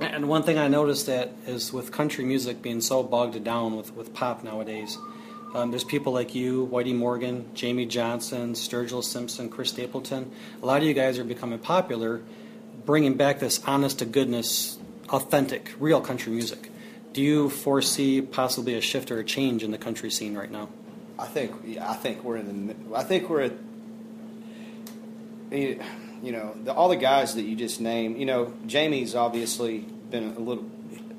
And 0.00 0.28
one 0.28 0.44
thing 0.44 0.58
I 0.58 0.68
noticed 0.68 1.06
that 1.06 1.32
is 1.46 1.72
with 1.72 1.90
country 1.90 2.24
music 2.24 2.62
being 2.62 2.80
so 2.80 3.02
bogged 3.02 3.42
down 3.42 3.76
with, 3.76 3.92
with 3.96 4.14
pop 4.14 4.44
nowadays, 4.44 4.96
um, 5.54 5.70
there's 5.70 5.82
people 5.82 6.12
like 6.12 6.36
you, 6.36 6.68
Whitey 6.70 6.94
Morgan, 6.94 7.50
Jamey 7.54 7.88
Johnson, 7.88 8.52
Sturgill 8.52 9.02
Simpson, 9.02 9.48
Chris 9.48 9.70
Stapleton. 9.70 10.30
A 10.62 10.66
lot 10.66 10.82
of 10.82 10.86
you 10.86 10.94
guys 10.94 11.18
are 11.18 11.24
becoming 11.24 11.58
popular, 11.58 12.20
bringing 12.84 13.14
back 13.14 13.40
this 13.40 13.60
honest 13.66 13.98
to 13.98 14.04
goodness, 14.04 14.78
authentic, 15.08 15.74
real 15.80 16.00
country 16.00 16.32
music. 16.32 16.70
Do 17.12 17.22
you 17.22 17.50
foresee 17.50 18.20
possibly 18.20 18.74
a 18.74 18.80
shift 18.80 19.10
or 19.10 19.18
a 19.18 19.24
change 19.24 19.64
in 19.64 19.72
the 19.72 19.78
country 19.78 20.10
scene 20.10 20.36
right 20.36 20.50
now? 20.50 20.68
I 21.18 21.26
think 21.26 21.78
I 21.80 21.94
think 21.94 22.22
we're 22.22 22.36
in 22.36 22.68
the 22.68 22.96
I 22.96 23.02
think 23.02 23.28
we're 23.28 23.42
at 23.42 23.52
you 25.50 26.32
know 26.32 26.54
the, 26.62 26.72
all 26.72 26.88
the 26.88 26.96
guys 26.96 27.34
that 27.34 27.42
you 27.42 27.56
just 27.56 27.80
named. 27.80 28.18
You 28.18 28.26
know 28.26 28.52
Jamie's 28.66 29.14
obviously 29.14 29.78
been 29.78 30.34
a 30.36 30.38
little 30.38 30.70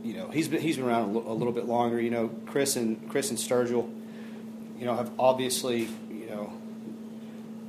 you 0.04 0.14
know 0.14 0.30
he's 0.30 0.48
been 0.48 0.62
he's 0.62 0.78
been 0.78 0.86
around 0.86 1.16
a, 1.16 1.34
little 1.34 1.52
bit 1.52 1.66
longer. 1.66 2.00
You 2.00 2.12
know 2.12 2.30
Chris 2.46 2.78
and 2.78 3.10
Chris 3.10 3.30
and 3.30 3.38
Sturgill 3.38 3.90
you 4.78 4.86
know 4.86 4.96
have 4.96 5.12
obviously 5.20 5.90
you 6.10 6.28
know 6.30 6.54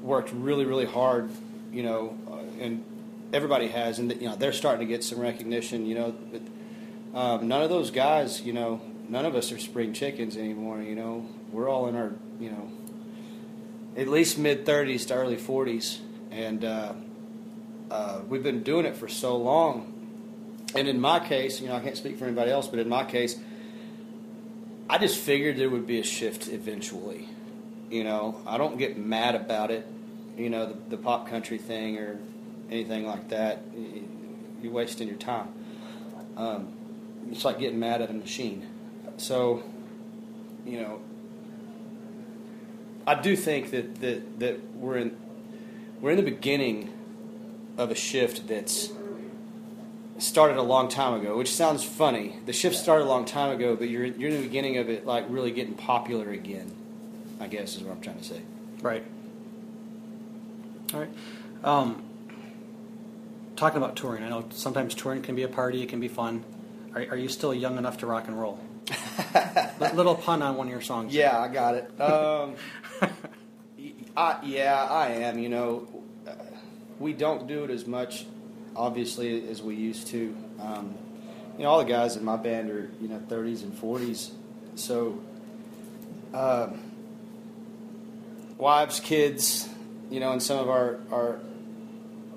worked 0.02 0.32
really 0.32 0.64
really 0.64 0.86
hard. 0.86 1.30
You 1.72 1.82
know 1.82 2.18
uh, 2.30 2.62
and 2.62 2.84
everybody 3.32 3.68
has 3.68 3.98
and 3.98 4.12
you 4.20 4.28
know 4.28 4.36
they're 4.36 4.52
starting 4.52 4.86
to 4.86 4.92
get 4.92 5.02
some 5.02 5.18
recognition. 5.18 5.84
You 5.84 5.94
know 5.96 6.14
but 6.30 6.42
um, 7.18 7.48
none 7.48 7.62
of 7.62 7.70
those 7.70 7.90
guys 7.90 8.40
you 8.40 8.52
know 8.52 8.80
none 9.10 9.26
of 9.26 9.34
us 9.34 9.52
are 9.52 9.58
spring 9.58 9.92
chickens 9.92 10.36
anymore. 10.36 10.80
You 10.80 10.94
know? 10.94 11.26
We're 11.52 11.68
all 11.68 11.88
in 11.88 11.96
our 11.96 12.12
you 12.38 12.50
know 12.50 12.70
at 13.96 14.08
least 14.08 14.38
mid 14.38 14.64
30s 14.64 15.08
to 15.08 15.14
early 15.14 15.36
40s 15.36 15.98
and 16.30 16.64
uh, 16.64 16.92
uh, 17.90 18.20
we've 18.28 18.42
been 18.42 18.62
doing 18.62 18.86
it 18.86 18.96
for 18.96 19.08
so 19.08 19.36
long. 19.36 19.96
And 20.76 20.86
in 20.86 21.00
my 21.00 21.18
case 21.18 21.60
you 21.60 21.68
know 21.68 21.74
i 21.74 21.80
can't 21.80 21.96
speak 21.96 22.18
for 22.18 22.24
anybody 22.24 22.52
else 22.52 22.68
but 22.68 22.78
in 22.78 22.88
my 22.88 23.04
case 23.04 23.36
i 24.88 24.96
just 24.98 25.18
figured 25.18 25.56
there 25.56 25.68
would 25.68 25.86
be 25.86 25.98
a 25.98 26.04
shift 26.04 26.48
eventually. 26.48 27.28
You 27.90 28.04
know 28.04 28.40
i 28.46 28.56
don't 28.56 28.78
get 28.78 28.96
mad 28.96 29.34
about 29.34 29.72
it 29.72 29.86
you 30.36 30.48
know 30.48 30.66
the, 30.66 30.76
the 30.90 30.96
pop 30.96 31.28
country 31.28 31.58
thing 31.58 31.98
or 31.98 32.18
anything 32.70 33.04
like 33.04 33.30
that. 33.30 33.62
You're 34.62 34.72
wasting 34.72 35.08
your 35.08 35.16
time. 35.16 35.48
Um, 36.36 36.72
it's 37.30 37.44
like 37.44 37.58
getting 37.58 37.80
mad 37.80 38.00
at 38.00 38.10
a 38.10 38.14
machine 38.14 38.66
so 39.20 39.62
you 40.64 40.80
know 40.80 41.00
I 43.06 43.20
do 43.20 43.34
think 43.34 43.70
that, 43.70 44.00
that, 44.00 44.38
that 44.38 44.74
we're 44.74 44.98
in 44.98 45.16
we're 46.00 46.12
in 46.12 46.16
the 46.16 46.22
beginning 46.22 46.92
of 47.76 47.90
a 47.90 47.94
shift 47.94 48.46
that's 48.46 48.90
started 50.18 50.56
a 50.56 50.62
long 50.62 50.88
time 50.88 51.20
ago, 51.20 51.36
which 51.36 51.52
sounds 51.52 51.82
funny. 51.82 52.36
The 52.46 52.52
shift 52.52 52.76
started 52.76 53.04
a 53.04 53.08
long 53.08 53.24
time 53.24 53.50
ago, 53.50 53.74
but 53.74 53.88
you're 53.88 54.04
you're 54.04 54.30
in 54.30 54.36
the 54.36 54.42
beginning 54.42 54.76
of 54.78 54.88
it 54.88 55.06
like 55.06 55.24
really 55.28 55.50
getting 55.50 55.74
popular 55.74 56.30
again. 56.30 56.72
I 57.40 57.48
guess 57.48 57.76
is 57.76 57.82
what 57.82 57.96
I'm 57.96 58.00
trying 58.00 58.18
to 58.18 58.24
say. 58.24 58.42
Right. 58.80 59.04
All 60.94 61.00
right. 61.00 61.10
Um, 61.64 62.02
talking 63.56 63.78
about 63.78 63.96
touring, 63.96 64.22
I 64.22 64.28
know 64.28 64.46
sometimes 64.50 64.94
touring 64.94 65.22
can 65.22 65.34
be 65.34 65.42
a 65.42 65.48
party, 65.48 65.82
it 65.82 65.88
can 65.88 66.00
be 66.00 66.08
fun. 66.08 66.44
Are, 66.94 67.00
are 67.10 67.16
you 67.16 67.28
still 67.28 67.54
young 67.54 67.78
enough 67.78 67.98
to 67.98 68.06
rock 68.06 68.28
and 68.28 68.38
roll? 68.38 68.60
Li- 69.80 69.92
Little 69.94 70.14
pun 70.14 70.42
on 70.42 70.56
one 70.56 70.66
of 70.66 70.72
your 70.72 70.80
songs. 70.80 71.14
Yeah, 71.14 71.38
I 71.38 71.48
got 71.48 71.74
it. 71.74 71.90
Um, 72.00 72.54
I, 74.16 74.40
yeah, 74.44 74.74
I 74.90 75.08
am. 75.08 75.38
You 75.38 75.48
know, 75.48 75.88
uh, 76.26 76.32
we 76.98 77.12
don't 77.12 77.46
do 77.46 77.64
it 77.64 77.70
as 77.70 77.86
much, 77.86 78.26
obviously, 78.76 79.48
as 79.48 79.62
we 79.62 79.76
used 79.76 80.08
to. 80.08 80.36
Um, 80.60 80.94
you 81.56 81.62
know, 81.64 81.70
all 81.70 81.78
the 81.78 81.84
guys 81.84 82.16
in 82.16 82.24
my 82.24 82.36
band 82.36 82.70
are 82.70 82.90
you 83.00 83.08
know 83.08 83.18
30s 83.28 83.62
and 83.62 83.72
40s, 83.72 84.30
so 84.74 85.20
um, 86.34 86.80
wives, 88.58 89.00
kids, 89.00 89.68
you 90.10 90.20
know, 90.20 90.32
in 90.32 90.40
some 90.40 90.58
of 90.58 90.68
our 90.68 90.98
our 91.10 91.40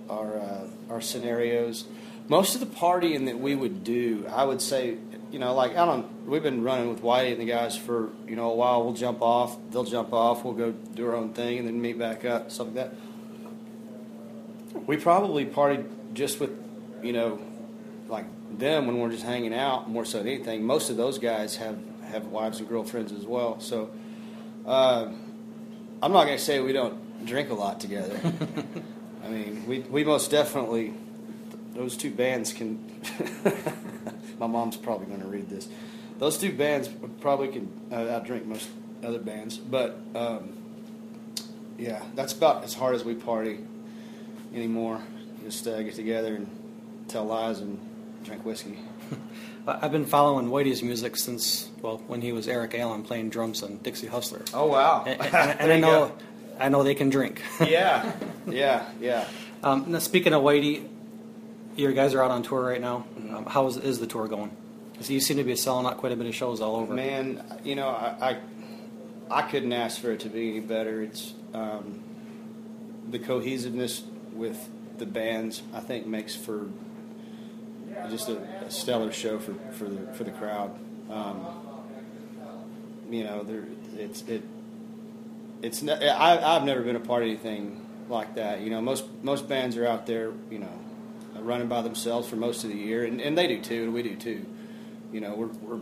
our 0.10 0.38
uh, 0.40 0.68
our 0.90 1.02
scenarios. 1.02 1.86
Most 2.30 2.56
of 2.56 2.62
the 2.62 2.68
partying 2.68 3.26
that 3.26 3.40
we 3.40 3.56
would 3.56 3.84
do, 3.84 4.26
I 4.32 4.46
would 4.46 4.62
say, 4.62 4.98
you 5.32 5.40
know, 5.40 5.54
like 5.54 5.72
I 5.72 5.86
don't. 5.86 6.08
We've 6.26 6.42
been 6.42 6.64
running 6.64 6.88
with 6.88 7.02
Whitey 7.02 7.34
and 7.34 7.42
the 7.42 7.46
guys 7.46 7.78
for 7.78 8.10
you 8.28 8.36
know 8.38 8.50
a 8.50 8.56
while. 8.56 8.84
We'll 8.84 8.94
jump 8.94 9.22
off, 9.22 9.58
they'll 9.72 9.84
jump 9.84 10.14
off, 10.14 10.46
we'll 10.46 10.54
go 10.54 10.72
do 10.72 11.06
our 11.08 11.16
own 11.16 11.34
thing, 11.34 11.60
and 11.60 11.68
then 11.68 11.82
meet 11.82 12.00
back 12.00 12.24
up, 12.24 12.50
stuff 12.50 12.68
like 12.68 12.76
that. 12.76 12.94
We 14.88 14.98
probably 14.98 15.46
partied 15.46 16.14
just 16.14 16.40
with, 16.40 16.52
you 17.02 17.12
know, 17.12 17.40
like 18.08 18.26
them 18.58 18.88
when 18.88 19.00
we're 19.00 19.12
just 19.12 19.24
hanging 19.24 19.54
out 19.54 19.90
more 19.90 20.06
so 20.06 20.20
than 20.20 20.28
anything. 20.28 20.64
Most 20.64 20.90
of 20.90 20.96
those 20.96 21.20
guys 21.20 21.58
have 21.58 21.78
have 22.10 22.28
wives 22.28 22.60
and 22.60 22.70
girlfriends 22.70 23.12
as 23.12 23.26
well. 23.26 23.60
So, 23.60 23.92
uh, 24.66 25.08
I'm 26.02 26.12
not 26.12 26.26
going 26.26 26.38
to 26.38 26.44
say 26.44 26.62
we 26.62 26.74
don't 26.74 27.26
drink 27.26 27.50
a 27.50 27.54
lot 27.54 27.80
together. 27.82 28.18
I 29.26 29.28
mean, 29.28 29.66
we 29.68 29.80
we 29.80 30.06
most 30.06 30.32
definitely 30.32 30.94
those 31.74 31.98
two 31.98 32.12
bands 32.12 32.54
can. 32.54 33.02
my 34.40 34.48
mom's 34.48 34.78
probably 34.78 35.08
going 35.08 35.22
to 35.22 35.28
read 35.28 35.50
this. 35.50 35.68
Those 36.24 36.38
two 36.38 36.54
bands 36.54 36.88
probably 37.20 37.50
can 37.50 37.70
uh, 37.92 37.96
outdrink 37.98 38.46
most 38.46 38.70
other 39.04 39.20
bands, 39.20 39.58
but 39.58 40.00
um, 40.16 40.54
yeah, 41.78 42.02
that's 42.16 42.32
about 42.32 42.64
as 42.64 42.74
hard 42.74 42.96
as 42.96 43.04
we 43.04 43.14
party 43.14 43.60
anymore. 44.56 45.02
Just 45.44 45.68
uh, 45.68 45.84
get 45.84 45.96
together 45.96 46.34
and 46.36 46.50
tell 47.10 47.26
lies 47.26 47.60
and 47.60 47.78
drink 48.24 48.46
whiskey. 48.46 48.80
I've 49.68 49.92
been 49.92 50.06
following 50.06 50.48
Whitey's 50.48 50.82
music 50.82 51.18
since, 51.18 51.70
well, 51.82 51.98
when 52.08 52.22
he 52.22 52.32
was 52.32 52.48
Eric 52.48 52.74
Allen 52.76 53.04
playing 53.04 53.30
drums 53.30 53.62
on 53.62 53.80
Dixie 53.80 54.08
Hustler. 54.08 54.44
Oh 54.54 54.68
wow! 54.68 55.04
And, 55.06 55.20
and- 55.20 55.60
and 55.60 55.74
I 55.74 55.78
know, 55.82 56.16
I 56.58 56.70
know 56.70 56.84
they 56.84 56.96
can 56.96 57.10
drink. 57.10 57.42
yeah, 57.60 58.14
yeah, 58.48 58.90
yeah. 59.02 59.28
Um, 59.62 59.92
now, 59.92 60.00
speaking 60.00 60.32
of 60.32 60.42
Whitey, 60.42 60.88
your 61.76 61.92
guys 61.92 62.14
are 62.14 62.24
out 62.24 62.32
on 62.32 62.44
tour 62.44 62.64
right 62.66 62.80
now. 62.80 63.06
Um, 63.30 63.46
how 63.46 63.68
is, 63.68 63.76
is 63.76 64.00
the 64.00 64.08
tour 64.08 64.30
going? 64.30 64.56
'Cause 64.98 65.10
you 65.10 65.20
seem 65.20 65.38
to 65.38 65.44
be 65.44 65.56
selling 65.56 65.86
out 65.86 65.98
quite 65.98 66.12
a 66.12 66.16
bit 66.16 66.28
of 66.28 66.36
shows 66.36 66.62
all 66.62 66.76
over. 66.78 66.94
Man, 66.94 67.44
you 67.64 67.76
know, 67.76 67.90
I, 67.90 68.38
I, 69.30 69.40
I 69.40 69.42
couldn't 69.44 69.74
ask 69.74 70.00
for 70.00 70.12
it 70.12 70.20
to 70.22 70.30
be 70.30 70.50
any 70.52 70.60
better. 70.60 71.02
It's 71.02 71.34
um, 71.54 72.00
the 73.10 73.20
cohesiveness 73.20 74.04
with 74.34 74.70
the 75.00 75.06
bands. 75.06 75.64
I 75.74 75.80
think 75.80 76.06
makes 76.06 76.36
for 76.36 76.68
just 78.10 78.30
a, 78.30 78.38
a 78.66 78.72
stellar 78.72 79.12
show 79.12 79.40
for, 79.40 79.54
for 79.72 79.86
the 79.86 80.14
for 80.14 80.24
the 80.24 80.32
crowd. 80.32 80.76
Um, 81.10 81.46
you 83.10 83.24
know, 83.24 83.44
there 83.44 83.66
it's 83.98 84.22
it. 84.28 84.44
It's 85.62 85.82
ne- 85.82 86.10
I, 86.10 86.56
I've 86.56 86.64
never 86.66 86.82
been 86.82 86.96
a 86.96 87.00
part 87.00 87.24
of 87.24 87.30
anything 87.30 87.84
like 88.10 88.36
that. 88.36 88.62
You 88.62 88.70
know, 88.70 88.82
most 88.82 89.06
most 89.24 89.48
bands 89.50 89.76
are 89.78 89.88
out 89.88 90.06
there. 90.06 90.32
You 90.52 90.60
know, 90.60 90.80
running 91.40 91.68
by 91.68 91.82
themselves 91.82 92.28
for 92.28 92.36
most 92.36 92.64
of 92.64 92.70
the 92.70 92.78
year, 92.78 93.04
and, 93.06 93.20
and 93.22 93.38
they 93.38 93.48
do 93.48 93.60
too, 93.62 93.84
and 93.84 93.94
we 93.94 94.04
do 94.04 94.16
too. 94.16 94.46
You 95.14 95.22
know, 95.22 95.36
we're, 95.36 95.48
we're 95.48 95.80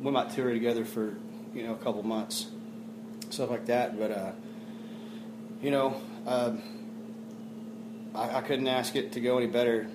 we 0.00 0.10
might 0.10 0.30
tour 0.30 0.50
together 0.50 0.84
for 0.84 1.14
you 1.54 1.64
know 1.64 1.74
a 1.74 1.76
couple 1.76 2.02
months, 2.02 2.46
stuff 3.30 3.50
like 3.50 3.66
that. 3.66 3.98
But 3.98 4.10
uh, 4.10 4.32
you 5.60 5.70
know, 5.70 6.00
um, 6.26 6.62
I, 8.14 8.38
I 8.38 8.40
couldn't 8.40 8.66
ask 8.66 8.96
it 8.96 9.12
to 9.12 9.20
go 9.20 9.36
any 9.36 9.46
better. 9.46 9.86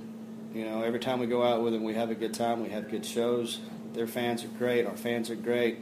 You 0.54 0.64
know, 0.64 0.84
every 0.84 1.00
time 1.00 1.20
we 1.20 1.26
go 1.26 1.44
out 1.44 1.64
with 1.64 1.74
them, 1.74 1.84
we 1.84 1.96
have 1.96 2.12
a 2.12 2.16
good 2.16 2.34
time. 2.34 2.62
We 2.62 2.70
have 2.70 2.90
good 2.90 3.06
shows. 3.06 3.60
Their 3.94 4.08
fans 4.08 4.44
are 4.44 4.50
great. 4.50 4.86
Our 4.86 4.96
fans 4.96 5.30
are 5.30 5.36
great. 5.36 5.80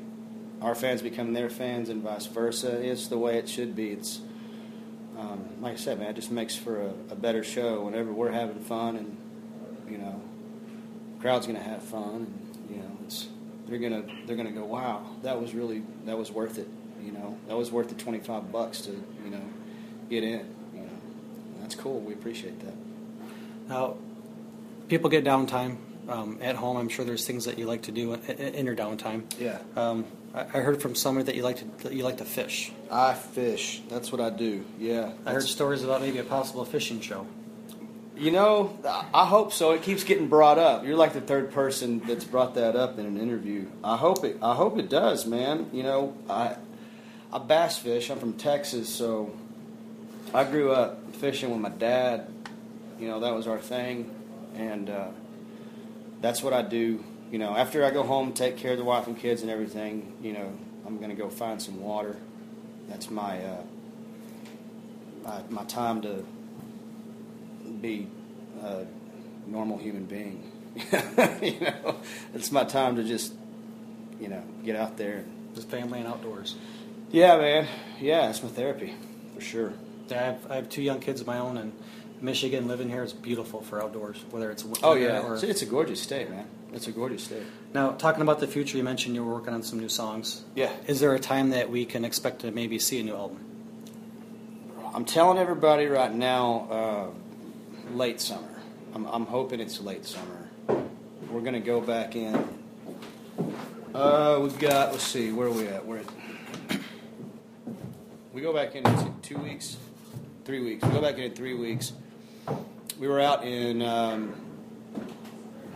Our 0.62 0.74
fans 0.74 1.02
become 1.02 1.34
their 1.34 1.50
fans, 1.50 1.90
and 1.90 2.02
vice 2.02 2.26
versa. 2.28 2.82
It's 2.82 3.08
the 3.08 3.18
way 3.18 3.38
it 3.38 3.50
should 3.50 3.76
be. 3.76 3.90
It's 3.92 4.22
um, 5.18 5.50
like 5.62 5.74
I 5.74 5.78
said, 5.78 6.00
man. 6.00 6.12
It 6.12 6.16
just 6.16 6.32
makes 6.32 6.56
for 6.56 6.82
a, 6.82 6.94
a 7.12 7.16
better 7.16 7.44
show 7.44 7.84
whenever 7.84 8.14
we're 8.14 8.32
having 8.32 8.60
fun, 8.62 8.96
and 8.96 9.18
you 9.90 9.98
know, 9.98 10.22
the 11.16 11.22
crowd's 11.22 11.46
gonna 11.46 11.60
have 11.60 11.84
fun, 11.84 12.16
and 12.16 12.45
you 12.70 12.78
know, 12.78 12.98
it's 13.06 13.28
they're 13.68 13.80
gonna 13.80 14.04
they're 14.26 14.36
gonna 14.36 14.52
go, 14.52 14.66
wow, 14.66 15.06
that 15.24 15.40
was 15.40 15.54
really 15.54 15.84
that 16.06 16.18
was 16.18 16.32
worth 16.32 16.58
it. 16.58 16.68
You 17.04 17.12
know, 17.12 17.38
that 17.48 17.56
was 17.56 17.72
worth 17.72 17.90
the 17.90 17.96
twenty 17.96 18.20
five 18.20 18.52
bucks 18.52 18.82
to 18.82 18.92
you 18.92 19.30
know 19.30 19.42
get 20.10 20.24
in. 20.24 20.46
You 20.74 20.82
know, 20.82 20.90
that's 21.62 21.76
cool. 21.76 22.00
We 22.00 22.14
appreciate 22.14 22.60
that. 22.62 22.74
Now, 23.68 23.98
people 24.88 25.10
get 25.10 25.24
downtime 25.24 25.78
um, 26.08 26.40
at 26.42 26.56
home. 26.56 26.78
I'm 26.78 26.90
sure 26.90 27.06
there's 27.06 27.26
things 27.26 27.46
that 27.46 27.58
you 27.58 27.66
like 27.66 27.84
to 27.84 27.92
do 27.92 28.14
in, 28.14 28.22
in 28.38 28.66
your 28.66 28.76
downtime. 28.76 29.24
Yeah. 29.40 29.60
Um, 29.76 30.06
I, 30.34 30.42
I 30.42 30.62
heard 30.62 30.82
from 30.82 30.96
somebody 30.96 31.26
that 31.26 31.36
you 31.36 31.44
like 31.44 31.58
to 31.58 31.66
that 31.84 31.94
you 31.94 32.04
like 32.04 32.18
to 32.18 32.26
fish. 32.26 32.72
I 32.92 33.14
fish. 33.14 33.82
That's 33.90 34.12
what 34.12 34.22
I 34.22 34.30
do. 34.30 34.66
Yeah. 34.80 35.14
I 35.26 35.34
heard 35.34 35.44
stories 35.44 35.84
about 35.84 36.02
maybe 36.02 36.20
a 36.20 36.24
possible 36.24 36.66
fishing 36.66 37.02
show. 37.02 37.26
You 38.18 38.32
know, 38.32 38.78
I- 39.14 39.26
hope 39.26 39.52
so. 39.52 39.72
It 39.72 39.82
keeps 39.82 40.04
getting 40.06 40.28
brought 40.28 40.58
up. 40.58 40.86
You're 40.86 40.96
like 40.96 41.14
the 41.14 41.22
third 41.22 41.52
person 41.52 42.02
that's 42.08 42.24
brought 42.24 42.56
that 42.56 42.76
up 42.76 42.98
in 42.98 43.06
an 43.06 43.18
interview. 43.20 43.68
I 43.84 43.98
hope 43.98 44.24
it. 44.24 44.38
I 44.42 44.56
hope 44.56 44.78
it 44.80 44.90
does, 44.90 45.26
man. 45.26 45.70
You 45.74 45.84
know, 45.84 46.18
I 46.30 46.56
I 47.34 47.40
bass 47.40 47.78
fish. 47.78 48.10
I'm 48.10 48.20
from 48.20 48.34
Texas, 48.34 48.88
so 48.88 49.34
I 50.34 50.46
grew 50.46 50.72
up 50.72 51.14
fishing 51.16 51.52
with 51.52 51.60
my 51.60 51.70
dad. 51.70 52.32
You 53.00 53.10
know, 53.10 53.20
that 53.20 53.34
was 53.34 53.48
our 53.48 53.60
thing, 53.60 54.10
and 54.56 54.90
uh, 54.90 55.08
that's 56.22 56.42
what 56.42 56.54
I 56.54 56.62
do. 56.62 57.04
You 57.32 57.40
know, 57.40 57.56
after 57.56 57.84
I 57.84 57.92
go 57.92 58.04
home, 58.04 58.32
take 58.32 58.56
care 58.56 58.72
of 58.72 58.78
the 58.78 58.86
wife 58.86 59.08
and 59.08 59.18
kids 59.18 59.42
and 59.42 59.52
everything. 59.52 60.14
You 60.22 60.34
know, 60.34 60.54
I'm 60.86 61.00
gonna 61.00 61.16
go 61.16 61.30
find 61.30 61.62
some 61.62 61.82
water. 61.82 62.16
That's 62.88 63.10
my 63.10 63.44
uh, 63.44 63.64
my, 65.26 65.42
my 65.50 65.64
time 65.66 66.02
to 66.04 66.24
be 67.86 68.08
a 68.64 68.86
normal 69.48 69.78
human 69.78 70.06
being. 70.06 70.52
you 71.42 71.60
know, 71.60 71.98
it's 72.34 72.52
my 72.52 72.64
time 72.64 72.96
to 72.98 73.04
just 73.04 73.34
you 74.20 74.28
know 74.28 74.44
get 74.64 74.76
out 74.76 74.98
there. 74.98 75.24
Just 75.54 75.70
family 75.70 76.00
and 76.00 76.08
outdoors. 76.08 76.56
Yeah, 77.12 77.38
man. 77.38 77.68
Yeah, 78.02 78.30
it's 78.30 78.44
my 78.44 78.50
therapy 78.50 78.94
for 79.34 79.42
sure. 79.42 79.74
Yeah, 80.10 80.20
I 80.20 80.24
have, 80.24 80.52
I 80.52 80.56
have 80.56 80.70
two 80.70 80.82
young 80.82 81.00
kids 81.00 81.22
of 81.22 81.28
my 81.28 81.38
own, 81.38 81.58
and 81.58 81.72
Michigan 82.22 82.68
living 82.68 82.90
here 82.90 83.04
is 83.04 83.14
beautiful 83.14 83.62
for 83.62 83.82
outdoors. 83.82 84.24
Whether 84.32 84.52
it's 84.52 84.66
Oh 84.84 84.96
yeah, 84.96 85.22
or 85.22 85.36
it's, 85.36 85.44
it's 85.44 85.62
a 85.62 85.66
gorgeous 85.66 86.02
state, 86.02 86.30
man. 86.30 86.48
It's 86.74 86.88
a 86.88 86.92
gorgeous 86.92 87.24
state. 87.24 87.44
now 87.74 87.92
talking 87.92 88.22
about 88.22 88.42
the 88.42 88.48
future, 88.48 88.78
you 88.78 88.84
mentioned 88.84 89.16
you 89.16 89.24
were 89.24 89.34
working 89.34 89.54
on 89.54 89.64
some 89.64 89.80
new 89.80 89.88
songs. 89.88 90.44
Yeah. 90.56 90.72
Is 90.88 91.00
there 91.00 91.14
a 91.14 91.20
time 91.20 91.52
that 91.52 91.70
we 91.70 91.86
can 91.86 92.04
expect 92.04 92.42
to 92.42 92.52
maybe 92.52 92.80
see 92.80 93.00
a 93.00 93.04
new 93.04 93.16
album? 93.16 93.40
I'm 94.94 95.06
telling 95.06 95.38
everybody 95.38 95.88
right 95.88 96.14
now, 96.14 96.68
uh, 96.72 97.25
late 97.94 98.20
summer. 98.22 98.62
I'm, 98.94 99.06
I'm 99.06 99.26
hoping 99.26 99.60
it's 99.60 99.80
late 99.80 100.06
summer. 100.06 100.50
We're 101.30 101.42
gonna 101.42 101.60
go 101.60 101.82
back 101.82 102.16
in. 102.16 102.48
Uh, 103.94 104.40
we've 104.42 104.58
got. 104.60 104.92
Let's 104.92 105.04
see, 105.04 105.32
where 105.32 105.48
are 105.48 105.52
we 105.52 105.68
at? 105.68 105.86
We're 105.86 106.00
at. 106.00 106.06
We 108.34 108.42
go 108.42 108.54
back 108.54 108.76
in 108.76 108.84
two, 108.84 109.16
two 109.22 109.38
weeks, 109.38 109.78
three 110.44 110.62
weeks. 110.62 110.84
We 110.84 110.92
go 110.92 111.00
back 111.00 111.16
in 111.16 111.24
in 111.24 111.34
three 111.34 111.54
weeks. 111.54 111.94
We 113.00 113.08
were 113.08 113.22
out 113.22 113.46
in. 113.46 113.82
Um, 113.82 114.36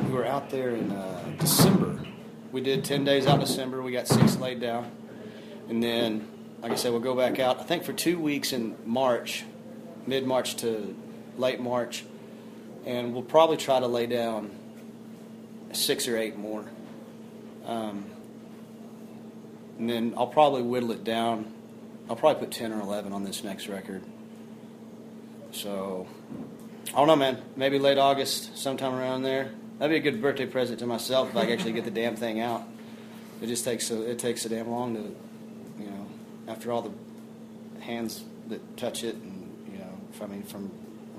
we 0.01 0.11
were 0.11 0.25
out 0.25 0.49
there 0.49 0.71
in 0.71 0.91
uh, 0.91 1.35
December. 1.39 2.01
We 2.51 2.59
did 2.59 2.83
ten 2.83 3.05
days 3.05 3.27
out 3.27 3.35
in 3.35 3.39
December. 3.39 3.81
We 3.81 3.93
got 3.93 4.09
six 4.09 4.35
laid 4.35 4.59
down, 4.59 4.91
and 5.69 5.81
then, 5.81 6.27
like 6.61 6.73
I 6.73 6.75
said, 6.75 6.91
we'll 6.91 6.99
go 6.99 7.15
back 7.15 7.39
out. 7.39 7.61
I 7.61 7.63
think 7.63 7.85
for 7.85 7.93
two 7.93 8.19
weeks 8.19 8.51
in 8.51 8.75
March, 8.85 9.45
mid 10.05 10.27
March 10.27 10.57
to 10.57 10.95
late 11.39 11.59
March, 11.59 12.03
and 12.85 13.13
we'll 13.13 13.23
probably 13.23 13.57
try 13.57 13.79
to 13.79 13.87
lay 13.87 14.05
down 14.05 14.51
six 15.71 16.07
or 16.07 16.17
eight 16.17 16.37
more. 16.37 16.65
Um, 17.65 18.05
and 19.77 19.89
then 19.89 20.13
I'll 20.17 20.27
probably 20.27 20.61
whittle 20.61 20.91
it 20.91 21.03
down. 21.03 21.53
I'll 22.09 22.15
probably 22.15 22.45
put 22.45 22.51
10 22.51 22.73
or 22.73 22.81
11 22.81 23.13
on 23.13 23.23
this 23.23 23.43
next 23.43 23.67
record. 23.67 24.03
So, 25.51 26.07
I 26.89 26.97
don't 26.97 27.07
know, 27.07 27.15
man. 27.15 27.41
Maybe 27.55 27.79
late 27.79 27.97
August, 27.97 28.57
sometime 28.57 28.93
around 28.93 29.23
there. 29.23 29.51
That'd 29.77 29.91
be 29.91 30.09
a 30.09 30.11
good 30.11 30.21
birthday 30.21 30.45
present 30.45 30.79
to 30.79 30.85
myself 30.85 31.29
if 31.29 31.37
I 31.37 31.45
could 31.45 31.53
actually 31.53 31.73
get 31.73 31.85
the 31.85 31.91
damn 31.91 32.15
thing 32.15 32.41
out. 32.41 32.63
It 33.41 33.47
just 33.47 33.63
takes 33.63 33.89
a, 33.91 34.09
it 34.09 34.19
takes 34.19 34.45
a 34.45 34.49
damn 34.49 34.69
long 34.69 34.95
to, 34.95 35.01
you 35.81 35.89
know, 35.89 36.07
after 36.47 36.71
all 36.71 36.81
the 36.81 37.81
hands 37.81 38.23
that 38.47 38.75
touch 38.75 39.03
it, 39.05 39.15
and 39.15 39.55
you 39.71 39.79
know, 39.79 39.99
I 40.21 40.25
mean, 40.27 40.43
from 40.43 40.69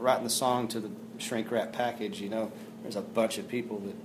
writing 0.01 0.25
the 0.25 0.31
song 0.31 0.69
to 0.69 0.81
the 0.81 0.91
shrink 1.19 1.51
wrap 1.51 1.73
package, 1.73 2.21
you 2.21 2.29
know, 2.29 2.51
there's 2.83 2.97
a 2.97 3.03
bunch 3.03 3.39
of 3.39 3.49
people 3.49 3.79
that 3.81 3.97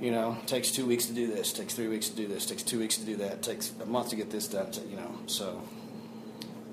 you 0.00 0.10
know, 0.10 0.36
takes 0.46 0.70
two 0.70 0.86
weeks 0.86 1.06
to 1.06 1.12
do 1.12 1.26
this, 1.26 1.52
takes 1.52 1.74
three 1.74 1.88
weeks 1.88 2.08
to 2.08 2.16
do 2.16 2.26
this, 2.26 2.46
takes 2.46 2.62
two 2.62 2.78
weeks 2.78 2.96
to 2.98 3.06
do 3.06 3.16
that, 3.16 3.42
takes 3.42 3.72
a 3.80 3.86
month 3.86 4.10
to 4.10 4.16
get 4.16 4.30
this 4.30 4.48
done. 4.48 4.68
You 4.90 4.96
know, 4.96 5.18
so 5.26 5.62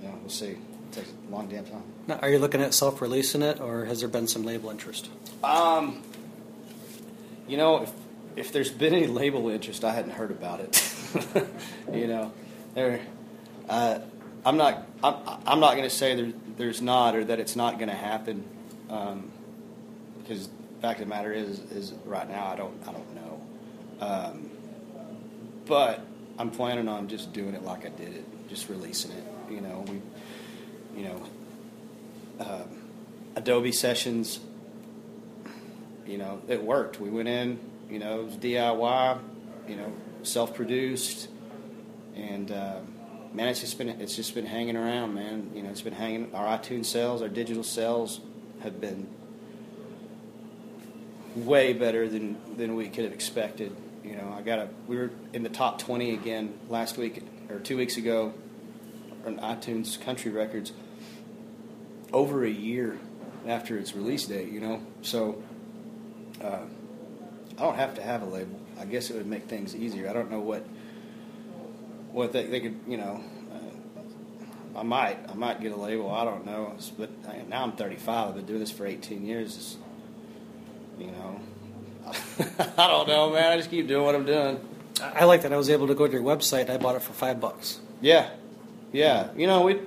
you 0.01 0.07
know, 0.07 0.15
we'll 0.21 0.29
see. 0.29 0.47
It 0.47 0.57
takes 0.91 1.09
a 1.09 1.31
long 1.31 1.47
damn 1.47 1.65
time. 1.65 1.83
Now, 2.07 2.19
are 2.21 2.29
you 2.29 2.39
looking 2.39 2.61
at 2.61 2.73
self-releasing 2.73 3.41
it, 3.41 3.59
or 3.59 3.85
has 3.85 3.99
there 3.99 4.10
been 4.10 4.27
some 4.27 4.43
label 4.43 4.69
interest? 4.69 5.10
Um, 5.43 6.01
you 7.47 7.57
know, 7.57 7.84
if 7.84 7.91
if 8.36 8.51
there's 8.51 8.71
been 8.71 8.93
any 8.93 9.07
label 9.07 9.49
interest, 9.49 9.86
I 9.86 9.93
hadn't 9.93 10.12
heard 10.12 10.31
about 10.31 10.60
it. 10.60 10.93
you 11.93 12.07
know, 12.07 12.34
there. 12.73 13.01
Uh, 13.69 13.99
I'm 14.43 14.57
not. 14.57 14.88
I'm, 15.03 15.15
I'm 15.45 15.60
not 15.60 15.75
going 15.75 15.88
to 15.88 15.95
say 15.95 16.15
there, 16.15 16.34
there's 16.57 16.81
not 16.81 17.15
or 17.15 17.23
that 17.25 17.39
it's 17.39 17.55
not 17.55 17.77
going 17.77 17.89
to 17.89 17.95
happen, 17.95 18.43
um, 18.89 19.31
because 20.21 20.49
fact 20.81 20.99
of 20.99 21.07
the 21.07 21.13
matter 21.13 21.31
is, 21.31 21.59
is 21.71 21.93
right 22.05 22.29
now 22.29 22.47
I 22.47 22.55
don't. 22.55 22.79
I 22.87 22.91
don't 22.91 23.15
know. 23.15 23.41
Um, 23.99 24.49
but 25.65 26.05
I'm 26.39 26.49
planning 26.49 26.87
on 26.87 27.07
just 27.07 27.33
doing 27.33 27.53
it 27.53 27.63
like 27.63 27.85
I 27.85 27.89
did 27.89 28.15
it, 28.15 28.49
just 28.49 28.69
releasing 28.69 29.11
it. 29.11 29.23
You 29.49 29.61
know, 29.61 29.85
we, 29.87 30.01
you 31.01 31.07
know, 31.07 31.23
um, 32.39 32.81
Adobe 33.35 33.71
sessions 33.71 34.39
you 36.11 36.17
know, 36.17 36.41
it 36.47 36.61
worked. 36.61 36.99
We 36.99 37.09
went 37.09 37.29
in, 37.29 37.59
you 37.89 37.97
know, 37.97 38.21
it 38.21 38.25
was 38.25 38.35
DIY, 38.35 39.19
you 39.67 39.75
know, 39.77 39.93
self-produced, 40.23 41.29
and 42.15 42.51
uh, 42.51 42.79
man, 43.34 43.48
it's 43.48 43.62
just 43.62 43.78
been 43.78 43.89
it's 43.89 44.15
just 44.15 44.36
been 44.36 44.46
hanging 44.46 44.76
around, 44.76 45.13
man. 45.13 45.52
You 45.54 45.63
know, 45.63 45.70
it's 45.70 45.82
been 45.82 45.94
hanging. 45.94 46.34
Our 46.34 46.58
iTunes 46.58 46.86
sales, 46.86 47.22
our 47.22 47.30
digital 47.30 47.63
sales, 47.63 48.20
have 48.63 48.80
been 48.82 49.08
way 51.36 51.74
better 51.74 52.08
than 52.08 52.38
than 52.58 52.76
we 52.76 52.89
could 52.89 53.04
have 53.04 53.13
expected. 53.13 53.76
You 54.04 54.15
know, 54.15 54.34
I 54.38 54.41
got 54.41 54.60
a 54.60 54.70
we 54.88 54.98
were 54.98 55.12
in 55.34 55.44
the 55.44 55.50
top 55.50 55.80
20 55.80 56.13
again 56.13 56.58
last 56.70 56.98
week 56.98 57.24
or 57.50 57.60
two 57.60 57.78
weeks 57.78 57.98
ago 57.98 58.34
on 59.26 59.38
iTunes 59.38 60.00
country 60.00 60.32
records 60.32 60.74
over 62.12 62.44
a 62.44 62.50
year 62.50 62.98
after 63.48 63.78
its 63.78 63.96
release 63.96 64.26
date. 64.26 64.52
You 64.52 64.60
know, 64.60 64.82
so 65.02 65.41
uh, 66.44 66.60
I 67.58 67.62
don't 67.62 67.76
have 67.76 67.96
to 67.96 68.02
have 68.02 68.22
a 68.22 68.26
label. 68.26 68.60
I 68.80 68.86
guess 68.86 69.10
it 69.10 69.15
would 69.15 69.28
make 69.28 69.44
things 69.44 69.76
easier. 69.76 70.10
I 70.10 70.13
don't 70.13 70.32
know 70.32 70.39
what 70.39 70.65
what 72.12 72.32
they, 72.34 72.45
they 72.45 72.60
could, 72.60 72.80
you 72.88 72.97
know. 72.97 73.21
Uh, 73.54 74.80
I 74.80 74.84
might, 74.84 75.17
I 75.30 75.34
might 75.34 75.62
get 75.62 75.71
a 75.71 75.76
label. 75.76 76.12
I 76.12 76.24
don't 76.26 76.45
know. 76.45 76.67
It's- 76.76 76.89
But 76.97 77.10
I, 77.28 77.41
now 77.50 77.63
I'm 77.63 77.74
35. 77.74 78.30
I've 78.30 78.36
been 78.36 78.45
doing 78.45 78.60
this 78.60 78.71
for 78.71 78.86
18 78.86 79.26
years. 79.26 79.56
It's, 79.58 79.78
you 81.00 81.08
know, 81.12 81.39
I 82.78 82.88
don't 82.88 83.08
know, 83.08 83.30
man. 83.32 83.52
I 83.54 83.58
just 83.58 83.69
keep 83.69 83.88
doing 83.88 84.04
what 84.06 84.15
I'm 84.15 84.26
doing. 84.26 84.60
I 85.02 85.21
I 85.21 85.24
like 85.26 85.41
that 85.43 85.54
I 85.54 85.58
was 85.58 85.69
able 85.69 85.88
to 85.88 85.95
go 85.95 86.06
to 86.08 86.13
your 86.13 86.21
website. 86.24 86.69
I 86.69 86.78
bought 86.78 86.95
it 86.95 87.02
for 87.02 87.13
five 87.13 87.39
bucks. 87.39 87.80
Yeah, 88.02 88.30
yeah. 88.91 89.30
You 89.36 89.47
know, 89.47 89.62
we, 89.63 89.80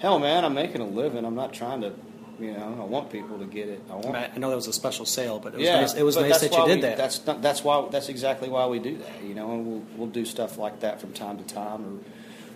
hell, 0.00 0.18
man. 0.18 0.44
I'm 0.44 0.54
making 0.54 0.80
a 0.80 0.86
living. 0.86 1.24
I'm 1.24 1.34
not 1.34 1.52
trying 1.52 1.80
to, 1.82 1.92
you 2.42 2.52
know. 2.52 2.78
I 2.80 2.84
want 2.84 3.10
people 3.10 3.38
to 3.38 3.46
get 3.46 3.68
it. 3.68 3.80
I 3.88 3.94
want. 3.94 4.16
I 4.16 4.36
know 4.36 4.50
that 4.50 4.56
was 4.56 4.66
a 4.66 4.72
special 4.72 5.06
sale, 5.06 5.38
but 5.38 5.54
it 5.54 5.58
was 5.58 5.66
yeah, 5.66 5.80
nice, 5.80 5.94
it 5.94 6.02
was 6.02 6.16
nice 6.16 6.40
that 6.40 6.52
you 6.52 6.66
did 6.66 6.76
we- 6.76 6.80
that. 6.82 6.96
That's 6.96 7.24
not, 7.26 7.40
that's 7.40 7.62
why 7.62 7.88
that's 7.90 8.08
exactly 8.08 8.48
why 8.48 8.66
we 8.66 8.78
do 8.80 8.98
that, 8.98 9.22
you 9.22 9.34
know, 9.34 9.52
and 9.52 9.66
we'll 9.66 9.82
we'll 9.96 10.08
do 10.08 10.24
stuff 10.24 10.58
like 10.58 10.80
that 10.80 11.00
from 11.00 11.12
time 11.12 11.38
to 11.38 11.44
time, 11.44 11.84
or 11.84 12.00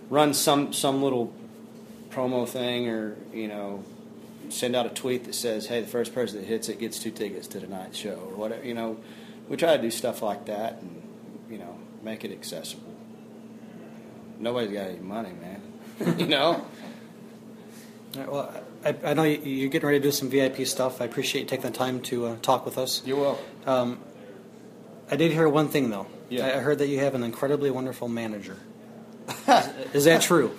run 0.09 0.33
some 0.33 0.73
some 0.73 1.01
little 1.01 1.33
promo 2.09 2.47
thing, 2.47 2.89
or 2.89 3.15
you 3.33 3.47
know, 3.47 3.83
send 4.49 4.75
out 4.75 4.85
a 4.85 4.89
tweet 4.89 5.23
that 5.23 5.35
says, 5.35 5.67
"Hey, 5.67 5.81
the 5.81 5.87
first 5.87 6.13
person 6.13 6.41
that 6.41 6.45
hits 6.45 6.67
it 6.69 6.79
gets 6.79 6.99
two 6.99 7.11
tickets 7.11 7.47
to 7.47 7.59
tonight's 7.59 7.97
show," 7.97 8.15
or 8.29 8.35
whatever. 8.35 8.65
You 8.65 8.73
know, 8.73 8.97
we 9.47 9.55
try 9.55 9.75
to 9.77 9.81
do 9.81 9.89
stuff 9.91 10.21
like 10.21 10.45
that, 10.45 10.81
and 10.81 11.01
you 11.49 11.57
know, 11.57 11.77
make 12.03 12.25
it 12.25 12.31
accessible. 12.31 12.93
Nobody's 14.39 14.71
got 14.71 14.87
any 14.87 14.99
money, 14.99 15.31
man. 15.31 15.61
you 16.19 16.27
know. 16.27 16.65
All 18.15 18.23
right, 18.23 18.31
well, 18.31 18.63
I, 18.85 18.95
I 19.03 19.13
know 19.13 19.23
you- 19.23 19.39
you're 19.39 19.69
getting 19.69 19.87
ready 19.87 19.99
to 19.99 20.03
do 20.03 20.11
some 20.11 20.29
VIP 20.29 20.65
stuff. 20.67 21.01
I 21.01 21.05
appreciate 21.05 21.41
you 21.41 21.47
taking 21.47 21.71
the 21.71 21.77
time 21.77 22.01
to 22.03 22.27
uh, 22.27 22.35
talk 22.41 22.65
with 22.65 22.77
us. 22.77 23.01
You're 23.05 23.19
welcome. 23.19 23.45
Um, 23.65 23.99
I 25.09 25.15
did 25.15 25.31
hear 25.31 25.47
one 25.49 25.69
thing 25.69 25.89
though. 25.89 26.07
Yeah. 26.29 26.45
I 26.47 26.57
I 26.57 26.59
heard 26.59 26.79
that 26.79 26.87
you 26.87 26.99
have 26.99 27.15
an 27.15 27.23
incredibly 27.23 27.71
wonderful 27.71 28.07
manager. 28.07 28.57
is, 29.29 29.47
is 29.93 30.05
that 30.05 30.21
true? 30.21 30.57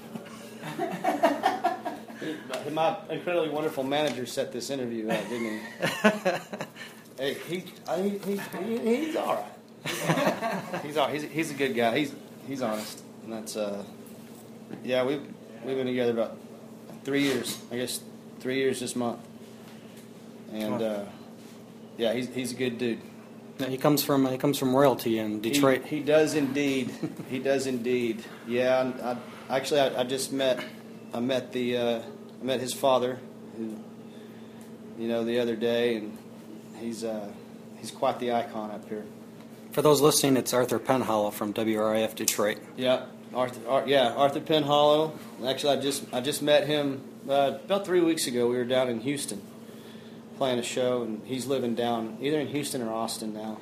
My 2.72 2.96
incredibly 3.08 3.48
wonderful 3.48 3.82
manager 3.82 4.26
set 4.26 4.52
this 4.52 4.68
interview 4.70 5.08
up, 5.08 5.26
didn't 5.28 5.60
he? 5.60 5.90
hey, 7.18 7.34
he, 7.48 7.64
I, 7.88 8.02
he, 8.02 8.40
he, 8.66 8.78
he's 9.06 9.16
all 9.16 9.34
right. 9.36 10.82
He's 10.84 10.96
all, 10.96 11.08
he's, 11.08 11.22
he's 11.22 11.50
a 11.50 11.54
good 11.54 11.74
guy. 11.74 11.96
He's 11.98 12.14
he's 12.46 12.60
honest, 12.60 13.02
and 13.24 13.32
that's 13.32 13.56
uh, 13.56 13.82
yeah. 14.84 15.02
We've 15.04 15.22
we've 15.64 15.76
been 15.76 15.86
together 15.86 16.12
about 16.12 16.36
three 17.04 17.22
years. 17.22 17.58
I 17.72 17.76
guess 17.76 18.00
three 18.40 18.56
years 18.56 18.80
this 18.80 18.94
month, 18.96 19.20
and 20.52 20.82
uh, 20.82 21.04
yeah, 21.96 22.12
he's 22.12 22.28
he's 22.28 22.52
a 22.52 22.54
good 22.56 22.78
dude. 22.78 23.00
Now, 23.58 23.66
He 23.66 23.76
comes 23.76 24.04
from 24.04 24.26
he 24.26 24.38
comes 24.38 24.58
from 24.58 24.74
royalty 24.74 25.18
in 25.18 25.40
Detroit. 25.40 25.84
He, 25.84 26.00
does 26.00 26.34
indeed. 26.34 26.92
he 27.28 27.38
does 27.40 27.66
indeed. 27.66 28.24
Yeah. 28.46 28.82
and 28.82 29.00
I, 29.00 29.16
actually, 29.50 29.80
I, 29.80 30.00
I 30.00 30.04
just 30.04 30.32
met. 30.32 30.62
I 31.12 31.20
met 31.20 31.52
the. 31.52 31.76
Uh, 31.76 32.02
I 32.40 32.44
met 32.44 32.60
his 32.60 32.72
father, 32.72 33.18
who, 33.56 33.76
you 34.96 35.08
know, 35.08 35.24
the 35.24 35.40
other 35.40 35.56
day, 35.56 35.96
and 35.96 36.16
he's 36.76 37.02
uh, 37.02 37.28
he's 37.80 37.90
quite 37.90 38.20
the 38.20 38.32
icon 38.32 38.70
up 38.70 38.88
here. 38.88 39.04
For 39.72 39.82
those 39.82 40.00
listening, 40.00 40.36
it's 40.36 40.54
Arthur 40.54 40.78
Penhallow 40.78 41.32
from 41.32 41.52
WRIF 41.52 42.14
Detroit. 42.14 42.58
Yeah. 42.76 43.06
Arthur, 43.34 43.68
Ar- 43.68 43.86
yeah, 43.86 44.14
Arthur 44.14 44.40
Penhallow. 44.40 45.12
Actually, 45.46 45.78
I 45.78 45.80
just 45.80 46.04
I 46.12 46.20
just 46.20 46.42
met 46.42 46.66
him 46.66 47.02
uh, 47.28 47.58
about 47.64 47.84
three 47.84 48.00
weeks 48.00 48.26
ago. 48.26 48.48
We 48.48 48.56
were 48.56 48.64
down 48.64 48.88
in 48.88 49.00
Houston 49.00 49.42
playing 50.38 50.58
a 50.58 50.62
show, 50.62 51.02
and 51.02 51.20
he's 51.24 51.46
living 51.46 51.74
down 51.74 52.16
either 52.20 52.38
in 52.40 52.46
Houston 52.46 52.80
or 52.80 52.92
Austin 52.92 53.34
now. 53.34 53.58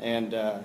And 0.00 0.34
uh, 0.34 0.58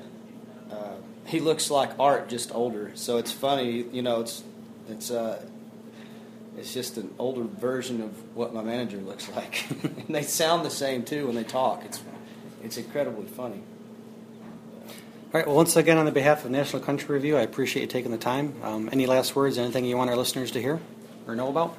uh, 0.71 0.95
he 1.25 1.39
looks 1.39 1.69
like 1.69 1.91
Art, 1.99 2.27
just 2.27 2.53
older. 2.53 2.91
So 2.95 3.17
it's 3.17 3.31
funny, 3.31 3.85
you 3.91 4.01
know. 4.01 4.21
It's 4.21 4.43
it's 4.89 5.11
uh, 5.11 5.41
it's 6.57 6.73
just 6.73 6.97
an 6.97 7.13
older 7.19 7.43
version 7.43 8.01
of 8.01 8.35
what 8.35 8.53
my 8.53 8.63
manager 8.63 8.97
looks 8.97 9.29
like, 9.35 9.65
and 9.83 10.15
they 10.15 10.23
sound 10.23 10.65
the 10.65 10.71
same 10.71 11.03
too 11.03 11.27
when 11.27 11.35
they 11.35 11.43
talk. 11.43 11.85
It's 11.85 12.01
it's 12.63 12.77
incredibly 12.77 13.27
funny. 13.27 13.61
All 15.31 15.39
right. 15.39 15.45
Well, 15.45 15.55
once 15.55 15.75
again, 15.75 15.99
on 15.99 16.05
the 16.05 16.11
behalf 16.11 16.43
of 16.43 16.49
National 16.49 16.81
Country 16.81 17.13
Review, 17.13 17.37
I 17.37 17.41
appreciate 17.41 17.83
you 17.83 17.87
taking 17.87 18.09
the 18.09 18.17
time. 18.17 18.55
Um, 18.63 18.89
any 18.91 19.05
last 19.05 19.35
words? 19.35 19.59
Anything 19.59 19.85
you 19.85 19.95
want 19.95 20.09
our 20.09 20.15
listeners 20.15 20.49
to 20.51 20.61
hear 20.61 20.79
or 21.27 21.35
know 21.35 21.49
about? 21.49 21.77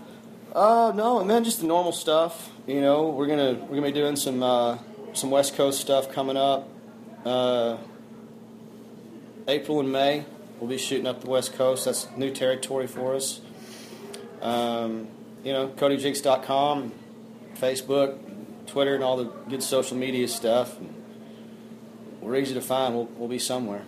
Uh, 0.55 0.93
no, 0.95 1.21
and 1.21 1.31
then 1.31 1.45
just 1.45 1.61
the 1.61 1.67
normal 1.67 1.93
stuff. 1.93 2.51
You 2.67 2.81
know, 2.81 3.09
we're 3.11 3.27
gonna 3.27 3.55
we're 3.55 3.77
gonna 3.77 3.83
be 3.83 3.93
doing 3.93 4.17
some 4.17 4.43
uh, 4.43 4.79
some 5.13 5.31
West 5.31 5.55
Coast 5.55 5.81
stuff 5.81 6.13
coming 6.13 6.37
up. 6.37 6.69
Uh, 7.25 7.77
April 9.47 9.81
and 9.81 9.93
May, 9.93 10.25
we'll 10.59 10.71
be 10.71 10.79
shooting 10.79 11.07
up 11.07 11.21
the 11.21 11.31
West 11.31 11.55
Coast. 11.55 11.85
That's 11.85 12.09
new 12.17 12.31
territory 12.31 12.87
for 12.87 13.15
us. 13.15 13.41
Um, 14.41 15.09
you 15.45 15.53
know, 15.53 15.69
CodyJinks.com, 15.69 16.93
Facebook, 17.57 18.19
Twitter, 18.67 18.95
and 18.95 19.05
all 19.05 19.17
the 19.17 19.25
good 19.49 19.63
social 19.63 19.97
media 19.97 20.29
stuff. 20.29 20.77
We're 22.21 22.37
easy 22.37 22.55
to 22.55 22.61
find. 22.61 22.95
We'll, 22.95 23.07
we'll 23.17 23.29
be 23.29 23.39
somewhere. 23.39 23.83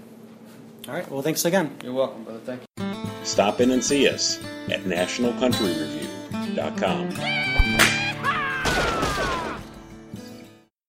All 0.88 0.94
right. 0.94 1.08
Well, 1.10 1.22
thanks 1.22 1.44
again. 1.44 1.76
You're 1.82 1.92
welcome, 1.92 2.24
brother. 2.24 2.40
Thank 2.40 2.62
you. 2.78 3.24
Stop 3.24 3.60
in 3.60 3.70
and 3.70 3.84
see 3.84 4.08
us 4.08 4.40
at 4.68 4.84
nationalcountryreview.com. 6.54 7.41